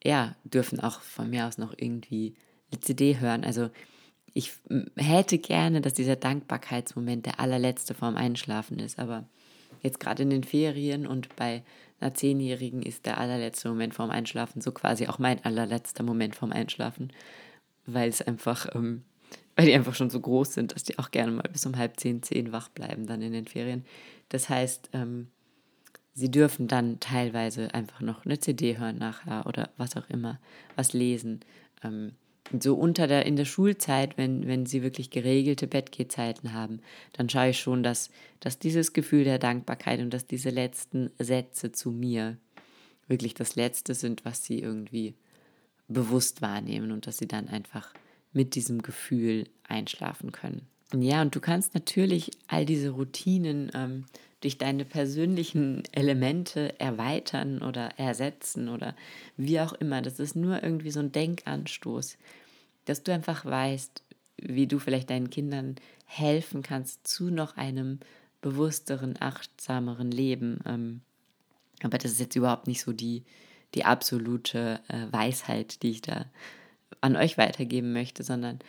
ja, 0.05 0.37
dürfen 0.45 0.81
auch 0.81 1.01
von 1.01 1.31
mir 1.31 1.47
aus 1.47 1.59
noch 1.59 1.75
irgendwie 1.77 2.35
eine 2.71 2.81
CD 2.81 3.19
hören. 3.19 3.45
Also 3.45 3.71
ich 4.35 4.53
hätte 4.97 5.39
gerne, 5.39 5.81
dass 5.81 5.95
dieser 5.95 6.17
Dankbarkeitsmoment 6.17 7.27
der 7.27 7.41
allerletzte 7.41 7.95
vorm 7.95 8.17
Einschlafen 8.17 8.79
ist, 8.79 8.99
aber 8.99 9.25
jetzt 9.83 10.01
gerade 10.01 10.23
in 10.23 10.31
den 10.31 10.45
Ferien 10.45 11.07
und 11.07 11.35
bei 11.37 11.63
einer 12.01 12.15
Zehnjährigen 12.15 12.83
ist 12.83 13.07
der 13.07 13.19
allerletzte 13.19 13.69
Moment 13.69 13.95
vorm 13.95 14.11
Einschlafen 14.11 14.61
so 14.61 14.71
quasi 14.73 15.09
auch 15.09 15.19
mein 15.19 15.45
allerletzter 15.45 16.05
Moment 16.05 16.37
vorm 16.37 16.53
Einschlafen, 16.53 17.13
weil 17.87 18.09
es 18.09 18.23
einfach, 18.23 18.73
ähm, 18.75 19.03
weil 19.57 19.67
die 19.67 19.75
einfach 19.75 19.95
schon 19.95 20.11
so 20.11 20.21
groß 20.21 20.55
sind, 20.55 20.75
dass 20.75 20.85
die 20.85 20.99
auch 20.99 21.11
gerne 21.11 21.33
mal 21.33 21.49
bis 21.53 21.67
um 21.67 21.77
halb 21.77 21.99
zehn, 21.99 22.23
zehn 22.23 22.53
wach 22.53 22.69
bleiben 22.69 23.07
dann 23.07 23.23
in 23.23 23.33
den 23.33 23.47
Ferien. 23.47 23.85
Das 24.29 24.49
heißt, 24.49 24.91
ähm, 24.93 25.29
sie 26.19 26.31
dürfen 26.31 26.67
dann 26.67 26.99
teilweise 27.01 27.73
einfach 27.75 28.01
noch 28.01 28.25
eine 28.25 28.41
CD 28.41 28.77
hören 28.77 28.99
nachher 28.99 29.47
oder 29.47 29.71
was 29.77 29.97
auch 29.97 30.09
immer, 30.11 30.41
was 30.75 30.93
lesen. 30.93 31.41
Ähm, 31.85 32.13
so 32.61 32.75
unter 32.75 33.07
der, 33.07 33.27
in 33.27 33.37
der 33.37 33.45
Schulzeit, 33.45 34.17
wenn, 34.17 34.47
wenn 34.47 34.67
sie 34.67 34.83
wirklich 34.83 35.11
geregelte 35.11 35.67
Bettgehzeiten 35.67 36.55
haben, 36.55 36.81
dann 37.13 37.29
schaue 37.29 37.51
ich 37.51 37.61
schon, 37.61 37.83
dass, 37.83 38.11
dass 38.41 38.59
dieses 38.59 38.93
Gefühl 38.93 39.25
der 39.25 39.39
Dankbarkeit 39.39 40.01
und 40.01 40.13
dass 40.13 40.27
diese 40.27 40.51
letzten 40.51 41.11
Sätze 41.19 41.73
zu 41.73 41.91
mir 41.91 42.39
wirklich 43.07 43.35
das 43.35 43.55
Letzte 43.55 43.95
sind, 43.95 44.25
was 44.25 44.45
sie 44.45 44.59
irgendwie 44.59 45.15
bewusst 45.89 46.43
wahrnehmen 46.43 46.91
und 46.91 47.07
dass 47.07 47.19
sie 47.19 47.29
dann 47.29 47.49
einfach 47.49 47.93
mit 48.33 48.55
diesem 48.55 48.83
Gefühl 48.83 49.45
einschlafen 49.65 50.33
können. 50.33 50.67
Ja, 50.95 51.23
und 51.23 51.35
du 51.35 51.41
kannst 51.41 51.75
natürlich 51.75 52.31
all 52.47 52.65
diese 52.65 52.91
Routinen 52.91 53.71
ähm, 53.75 54.07
durch 54.41 54.59
deine 54.59 54.85
persönlichen 54.85 55.83
Elemente 55.93 56.79
erweitern 56.79 57.63
oder 57.63 57.99
ersetzen 57.99 58.69
oder 58.69 58.95
wie 59.37 59.61
auch 59.61 59.73
immer. 59.73 60.01
Das 60.03 60.21
ist 60.21 60.37
nur 60.37 60.63
irgendwie 60.63 60.91
so 60.91 61.01
ein 61.01 61.13
Denkanstoß, 61.13 62.19
dass 62.85 63.03
du 63.03 63.13
einfach 63.13 63.45
weißt, 63.45 64.03
wie 64.41 64.67
du 64.67 64.79
vielleicht 64.79 65.11
deinen 65.11 65.31
Kindern 65.31 65.77
helfen 66.07 66.63
kannst 66.63 67.07
zu 67.07 67.31
noch 67.31 67.57
einem 67.57 67.99
bewussteren, 68.41 69.17
achtsameren 69.19 70.11
Leben. 70.11 70.61
Ähm, 70.65 71.01
aber 71.83 71.99
das 71.99 72.13
ist 72.13 72.21
jetzt 72.21 72.37
überhaupt 72.37 72.67
nicht 72.67 72.81
so 72.81 72.93
die, 72.93 73.25
die 73.75 73.85
absolute 73.85 74.81
äh, 74.89 75.13
Weisheit, 75.13 75.83
die 75.83 75.91
ich 75.91 76.03
da 76.03 76.27
an 77.01 77.17
euch 77.17 77.39
weitergeben 77.39 77.93
möchte, 77.93 78.23
sondern 78.23 78.61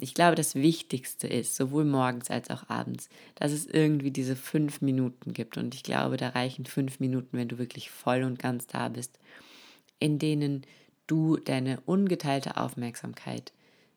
ich 0.00 0.14
glaube, 0.14 0.36
das 0.36 0.54
Wichtigste 0.54 1.26
ist, 1.26 1.56
sowohl 1.56 1.84
morgens 1.84 2.30
als 2.30 2.50
auch 2.50 2.68
abends, 2.68 3.08
dass 3.34 3.52
es 3.52 3.66
irgendwie 3.66 4.10
diese 4.10 4.36
fünf 4.36 4.80
Minuten 4.80 5.34
gibt. 5.34 5.58
Und 5.58 5.74
ich 5.74 5.82
glaube, 5.82 6.16
da 6.16 6.30
reichen 6.30 6.64
fünf 6.64 6.98
Minuten, 6.98 7.36
wenn 7.36 7.48
du 7.48 7.58
wirklich 7.58 7.90
voll 7.90 8.22
und 8.22 8.38
ganz 8.38 8.66
da 8.66 8.88
bist, 8.88 9.18
in 9.98 10.18
denen 10.18 10.62
du 11.06 11.36
deine 11.36 11.80
ungeteilte 11.84 12.56
Aufmerksamkeit 12.56 13.52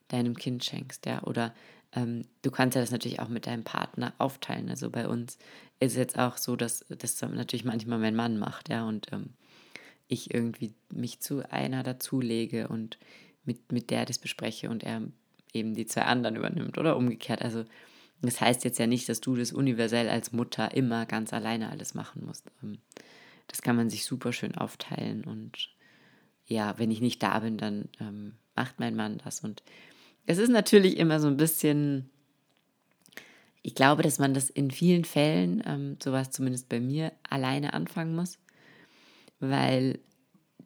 deinem 0.09 0.35
Kind 0.35 0.65
schenkst, 0.65 1.05
ja, 1.05 1.23
oder 1.23 1.53
ähm, 1.93 2.25
du 2.41 2.51
kannst 2.51 2.75
ja 2.75 2.81
das 2.81 2.91
natürlich 2.91 3.19
auch 3.19 3.29
mit 3.29 3.47
deinem 3.47 3.63
Partner 3.63 4.13
aufteilen. 4.17 4.69
Also 4.69 4.89
bei 4.89 5.07
uns 5.07 5.37
ist 5.79 5.93
es 5.93 5.97
jetzt 5.97 6.19
auch 6.19 6.37
so, 6.37 6.55
dass 6.55 6.85
das 6.89 7.21
natürlich 7.21 7.63
manchmal 7.63 7.99
mein 7.99 8.15
Mann 8.15 8.37
macht, 8.37 8.69
ja, 8.69 8.87
und 8.87 9.07
ähm, 9.11 9.33
ich 10.07 10.33
irgendwie 10.33 10.73
mich 10.91 11.19
zu 11.19 11.49
einer 11.51 11.83
dazulege 11.83 12.67
und 12.67 12.97
mit, 13.45 13.71
mit 13.71 13.91
der 13.91 14.05
das 14.05 14.17
bespreche 14.17 14.69
und 14.69 14.83
er 14.83 15.03
eben 15.53 15.73
die 15.73 15.85
zwei 15.85 16.03
anderen 16.03 16.35
übernimmt 16.35 16.77
oder 16.77 16.97
umgekehrt. 16.97 17.41
Also 17.41 17.65
das 18.21 18.41
heißt 18.41 18.63
jetzt 18.63 18.79
ja 18.79 18.87
nicht, 18.87 19.07
dass 19.09 19.21
du 19.21 19.35
das 19.35 19.53
universell 19.53 20.09
als 20.09 20.31
Mutter 20.31 20.73
immer 20.73 21.05
ganz 21.05 21.33
alleine 21.33 21.69
alles 21.69 21.93
machen 21.93 22.25
musst. 22.25 22.45
Ähm, 22.63 22.79
das 23.47 23.61
kann 23.61 23.75
man 23.75 23.89
sich 23.89 24.05
super 24.05 24.33
schön 24.33 24.55
aufteilen 24.55 25.23
und 25.23 25.69
ja, 26.45 26.77
wenn 26.77 26.91
ich 26.91 26.99
nicht 26.99 27.21
da 27.21 27.39
bin, 27.39 27.57
dann 27.57 27.89
ähm, 27.99 28.33
macht 28.55 28.79
mein 28.79 28.95
Mann 28.95 29.19
das. 29.23 29.41
Und 29.41 29.63
es 30.25 30.39
ist 30.39 30.49
natürlich 30.49 30.97
immer 30.97 31.19
so 31.19 31.27
ein 31.27 31.37
bisschen, 31.37 32.09
ich 33.61 33.75
glaube, 33.75 34.01
dass 34.01 34.19
man 34.19 34.33
das 34.33 34.49
in 34.49 34.71
vielen 34.71 35.05
Fällen, 35.05 35.63
ähm, 35.65 35.97
sowas 36.01 36.31
zumindest 36.31 36.67
bei 36.67 36.79
mir, 36.79 37.11
alleine 37.27 37.73
anfangen 37.73 38.15
muss, 38.15 38.39
weil 39.39 39.99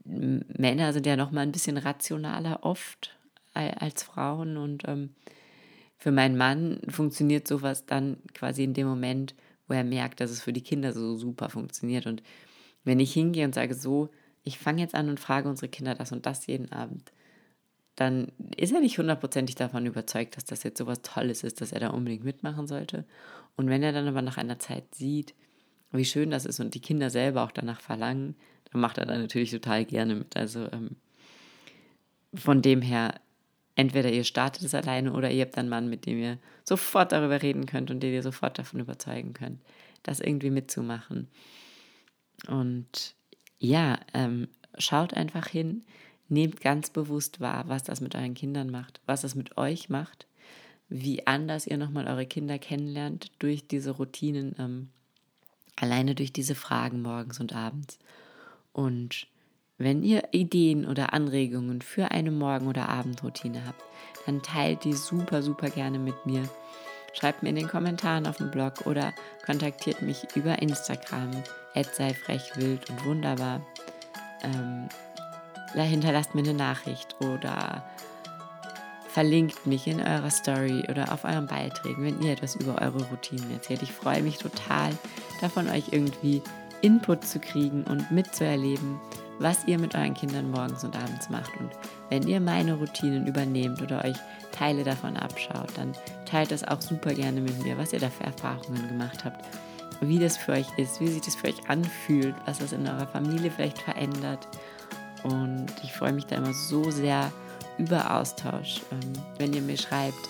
Männer 0.06 0.94
sind 0.94 1.06
ja 1.06 1.16
noch 1.16 1.32
mal 1.32 1.42
ein 1.42 1.52
bisschen 1.52 1.78
rationaler 1.78 2.64
oft 2.64 3.18
als 3.54 4.04
Frauen. 4.04 4.58
Und 4.58 4.84
ähm, 4.88 5.16
für 5.98 6.12
meinen 6.12 6.38
Mann 6.38 6.82
funktioniert 6.90 7.48
sowas 7.48 7.86
dann 7.86 8.18
quasi 8.34 8.64
in 8.64 8.74
dem 8.74 8.88
Moment, 8.88 9.36
wo 9.68 9.74
er 9.74 9.84
merkt, 9.84 10.20
dass 10.20 10.32
es 10.32 10.42
für 10.42 10.54
die 10.54 10.64
Kinder 10.64 10.94
so 10.94 11.16
super 11.16 11.50
funktioniert. 11.50 12.06
Und 12.06 12.22
wenn 12.84 13.00
ich 13.00 13.14
hingehe 13.14 13.46
und 13.46 13.56
sage 13.56 13.76
so, 13.76 14.10
ich 14.44 14.60
fange 14.60 14.82
jetzt 14.82 14.96
an 14.96 15.10
und 15.10 15.20
frage 15.20 15.48
unsere 15.48 15.70
Kinder 15.70 15.96
das 15.96 16.12
und 16.12 16.26
das 16.26 16.48
jeden 16.48 16.72
Abend, 16.72 17.12
dann 17.96 18.32
ist 18.58 18.74
er 18.74 18.82
nicht 18.82 18.98
hundertprozentig 18.98 19.56
davon 19.56 19.86
überzeugt, 19.86 20.36
dass 20.36 20.46
das 20.46 20.64
jetzt 20.64 20.80
sowas 20.80 21.02
Tolles 21.02 21.44
ist, 21.44 21.62
dass 21.62 21.72
er 21.72 21.80
da 21.80 21.90
unbedingt 21.90 22.24
mitmachen 22.24 22.68
sollte. 22.68 23.06
Und 23.56 23.70
wenn 23.70 23.84
er 23.84 23.94
dann 23.94 24.08
aber 24.08 24.22
nach 24.22 24.38
einer 24.38 24.60
Zeit 24.60 24.96
sieht, 24.96 25.36
wie 25.92 26.06
schön 26.06 26.32
das 26.32 26.46
ist 26.46 26.60
und 26.60 26.74
die 26.74 26.82
Kinder 26.82 27.12
selber 27.12 27.44
auch 27.44 27.52
danach 27.52 27.80
verlangen, 27.80 28.36
dann 28.72 28.82
macht 28.82 28.98
er 28.98 29.06
da 29.06 29.18
natürlich 29.18 29.52
total 29.52 29.86
gerne 29.86 30.16
mit. 30.16 30.36
Also 30.36 30.68
ähm, 30.72 30.96
von 32.34 32.64
dem 32.64 32.82
her 32.82 33.14
entweder 33.76 34.12
ihr 34.12 34.24
startet 34.24 34.64
es 34.64 34.76
alleine 34.76 35.14
oder 35.14 35.32
ihr 35.32 35.46
habt 35.46 35.58
einen 35.58 35.70
Mann, 35.70 35.90
mit 35.90 36.06
dem 36.06 36.20
ihr 36.20 36.38
sofort 36.64 37.12
darüber 37.12 37.42
reden 37.42 37.66
könnt 37.66 37.92
und 37.92 38.02
den 38.02 38.14
ihr 38.14 38.24
sofort 38.24 38.58
davon 38.60 38.80
überzeugen 38.80 39.34
könnt, 39.34 39.62
das 40.04 40.20
irgendwie 40.20 40.52
mitzumachen. 40.52 41.28
Und 42.48 43.16
ja, 43.60 44.00
ähm, 44.14 44.48
schaut 44.78 45.14
einfach 45.14 45.48
hin, 45.48 45.84
nehmt 46.30 46.62
ganz 46.62 46.90
bewusst 46.90 47.40
wahr, 47.40 47.68
was 47.68 47.84
das 47.84 48.02
mit 48.02 48.16
euren 48.16 48.34
Kindern 48.34 48.70
macht, 48.70 49.02
was 49.06 49.22
das 49.22 49.36
mit 49.36 49.58
euch 49.58 49.90
macht, 49.90 50.28
wie 50.90 51.26
anders 51.26 51.68
ihr 51.68 51.78
nochmal 51.78 52.08
eure 52.08 52.26
Kinder 52.26 52.60
kennenlernt 52.60 53.32
durch 53.40 53.68
diese 53.68 53.92
Routinen, 53.92 54.56
ähm, 54.60 54.90
alleine 55.76 56.16
durch 56.16 56.34
diese 56.34 56.56
Fragen 56.56 57.02
morgens 57.02 57.40
und 57.40 57.54
abends. 57.54 58.00
Und 58.74 59.28
wenn 59.84 60.04
ihr 60.04 60.24
Ideen 60.32 60.86
oder 60.86 61.14
Anregungen 61.14 61.82
für 61.82 62.12
eine 62.12 62.32
Morgen- 62.32 62.68
oder 62.68 62.90
Abendroutine 62.90 63.66
habt, 63.66 63.84
dann 64.26 64.42
teilt 64.42 64.84
die 64.84 64.94
super, 64.94 65.42
super 65.42 65.70
gerne 65.70 66.00
mit 66.00 66.26
mir. 66.26 66.44
Schreibt 67.14 67.44
mir 67.44 67.50
in 67.50 67.56
den 67.56 67.68
Kommentaren 67.68 68.26
auf 68.26 68.38
dem 68.38 68.50
Blog 68.50 68.86
oder 68.86 69.14
kontaktiert 69.46 70.02
mich 70.02 70.26
über 70.36 70.62
Instagram, 70.62 71.32
sei 71.92 72.14
frech, 72.14 72.52
wild 72.56 72.90
und 72.90 73.06
wunderbar. 73.06 73.62
Ähm, 74.44 74.90
hinterlasst 75.74 76.34
mir 76.34 76.42
eine 76.42 76.54
Nachricht 76.54 77.16
oder 77.22 77.84
verlinkt 79.08 79.68
mich 79.68 79.86
in 79.86 80.02
eurer 80.02 80.32
Story 80.32 80.84
oder 80.90 81.14
auf 81.14 81.24
euren 81.24 81.46
Beiträgen, 81.46 82.04
wenn 82.04 82.22
ihr 82.22 82.32
etwas 82.32 82.56
über 82.56 82.82
eure 82.82 83.04
Routinen 83.10 83.52
erzählt. 83.52 83.84
Ich 83.84 83.92
freue 83.92 84.24
mich 84.24 84.40
total 84.40 84.90
davon, 85.40 85.70
euch 85.70 85.90
irgendwie 85.92 86.42
Input 86.82 87.24
zu 87.24 87.40
kriegen 87.40 87.84
und 87.84 88.10
mitzuerleben, 88.12 89.00
was 89.40 89.66
ihr 89.66 89.80
mit 89.80 89.96
euren 89.96 90.14
Kindern 90.14 90.52
morgens 90.52 90.84
und 90.84 90.96
abends 90.96 91.30
macht. 91.30 91.52
Und 91.60 91.72
wenn 92.10 92.28
ihr 92.28 92.40
meine 92.40 92.76
Routinen 92.76 93.28
übernehmt 93.28 93.82
oder 93.82 94.04
euch 94.04 94.18
Teile 94.52 94.84
davon 94.84 95.18
abschaut, 95.18 95.70
dann 95.76 95.94
teilt 96.26 96.52
das 96.52 96.64
auch 96.64 96.82
super 96.82 97.14
gerne 97.14 97.42
mit 97.42 97.62
mir, 97.64 97.78
was 97.78 97.94
ihr 97.94 98.00
da 98.00 98.10
für 98.10 98.24
Erfahrungen 98.24 98.88
gemacht 98.88 99.26
habt, 99.26 99.46
wie 100.02 100.20
das 100.20 100.38
für 100.38 100.54
euch 100.54 100.68
ist, 100.78 101.00
wie 101.02 101.08
sich 101.08 101.22
das 101.22 101.36
für 101.36 101.48
euch 101.48 101.70
anfühlt, 101.70 102.36
was 102.46 102.60
das 102.60 102.72
in 102.72 102.88
eurer 102.88 103.08
Familie 103.08 103.52
vielleicht 103.52 103.80
verändert. 103.80 104.48
Und 105.24 105.68
ich 105.84 105.94
freue 105.94 106.14
mich 106.14 106.26
da 106.26 106.36
immer 106.36 106.54
so 106.54 106.92
sehr 106.92 107.32
über 107.78 108.20
Austausch, 108.20 108.82
ähm, 108.92 109.14
wenn 109.38 109.54
ihr 109.54 109.62
mir 109.62 109.78
schreibt, 109.78 110.30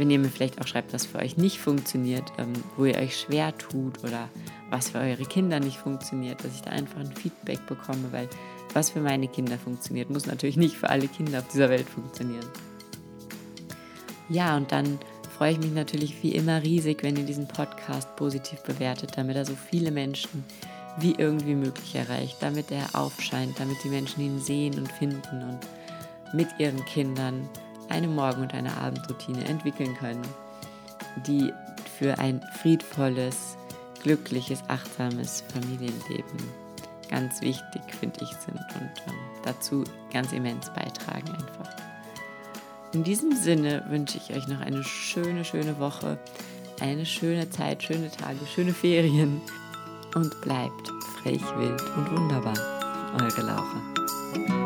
wenn 0.00 0.10
ihr 0.10 0.18
mir 0.18 0.30
vielleicht 0.30 0.60
auch 0.62 0.66
schreibt, 0.66 0.94
was 0.94 1.04
für 1.04 1.18
euch 1.18 1.36
nicht 1.36 1.58
funktioniert, 1.58 2.24
ähm, 2.38 2.54
wo 2.78 2.86
ihr 2.86 2.96
euch 2.96 3.20
schwer 3.20 3.56
tut 3.58 4.02
oder 4.02 4.30
was 4.70 4.88
für 4.90 4.98
eure 4.98 5.24
Kinder 5.24 5.60
nicht 5.60 5.76
funktioniert, 5.76 6.42
dass 6.42 6.54
ich 6.54 6.62
da 6.62 6.70
einfach 6.70 7.00
ein 7.00 7.12
Feedback 7.14 7.66
bekomme, 7.66 8.10
weil 8.10 8.26
was 8.72 8.88
für 8.88 9.00
meine 9.00 9.28
Kinder 9.28 9.58
funktioniert, 9.58 10.08
muss 10.08 10.24
natürlich 10.24 10.56
nicht 10.56 10.74
für 10.74 10.88
alle 10.88 11.06
Kinder 11.06 11.40
auf 11.40 11.48
dieser 11.48 11.68
Welt 11.68 11.86
funktionieren. 11.86 12.46
Ja, 14.30 14.56
und 14.56 14.72
dann 14.72 14.98
freue 15.36 15.52
ich 15.52 15.58
mich 15.58 15.72
natürlich 15.72 16.22
wie 16.22 16.34
immer 16.34 16.62
riesig, 16.62 17.02
wenn 17.02 17.16
ihr 17.16 17.24
diesen 17.24 17.46
Podcast 17.46 18.16
positiv 18.16 18.62
bewertet, 18.62 19.12
damit 19.16 19.36
er 19.36 19.44
so 19.44 19.54
viele 19.54 19.90
Menschen 19.90 20.44
wie 20.98 21.14
irgendwie 21.18 21.54
möglich 21.54 21.94
erreicht, 21.94 22.38
damit 22.40 22.70
er 22.70 22.94
aufscheint, 22.94 23.60
damit 23.60 23.76
die 23.84 23.90
Menschen 23.90 24.22
ihn 24.22 24.40
sehen 24.40 24.78
und 24.78 24.90
finden 24.92 25.42
und 25.42 25.58
mit 26.32 26.48
ihren 26.58 26.82
Kindern 26.86 27.50
eine 27.90 28.08
Morgen- 28.08 28.42
und 28.42 28.54
eine 28.54 28.76
Abendroutine 28.76 29.44
entwickeln 29.44 29.96
können, 29.96 30.22
die 31.26 31.52
für 31.98 32.18
ein 32.18 32.40
friedvolles, 32.60 33.56
glückliches, 34.02 34.62
achtsames 34.68 35.44
Familienleben 35.52 36.38
ganz 37.10 37.40
wichtig, 37.40 37.82
finde 37.98 38.20
ich, 38.22 38.30
sind 38.30 38.56
und 38.56 38.92
ähm, 39.06 39.14
dazu 39.44 39.84
ganz 40.12 40.32
immens 40.32 40.70
beitragen 40.70 41.28
einfach. 41.28 41.74
In 42.92 43.04
diesem 43.04 43.36
Sinne 43.36 43.84
wünsche 43.88 44.18
ich 44.18 44.34
euch 44.34 44.48
noch 44.48 44.60
eine 44.60 44.82
schöne, 44.84 45.44
schöne 45.44 45.78
Woche, 45.78 46.18
eine 46.80 47.04
schöne 47.04 47.50
Zeit, 47.50 47.82
schöne 47.82 48.10
Tage, 48.10 48.38
schöne 48.52 48.72
Ferien 48.72 49.40
und 50.14 50.40
bleibt 50.40 50.88
frech, 51.20 51.42
wild 51.56 51.82
und 51.96 52.10
wunderbar. 52.10 52.54
Eure 53.20 53.42
Laura. 53.42 54.59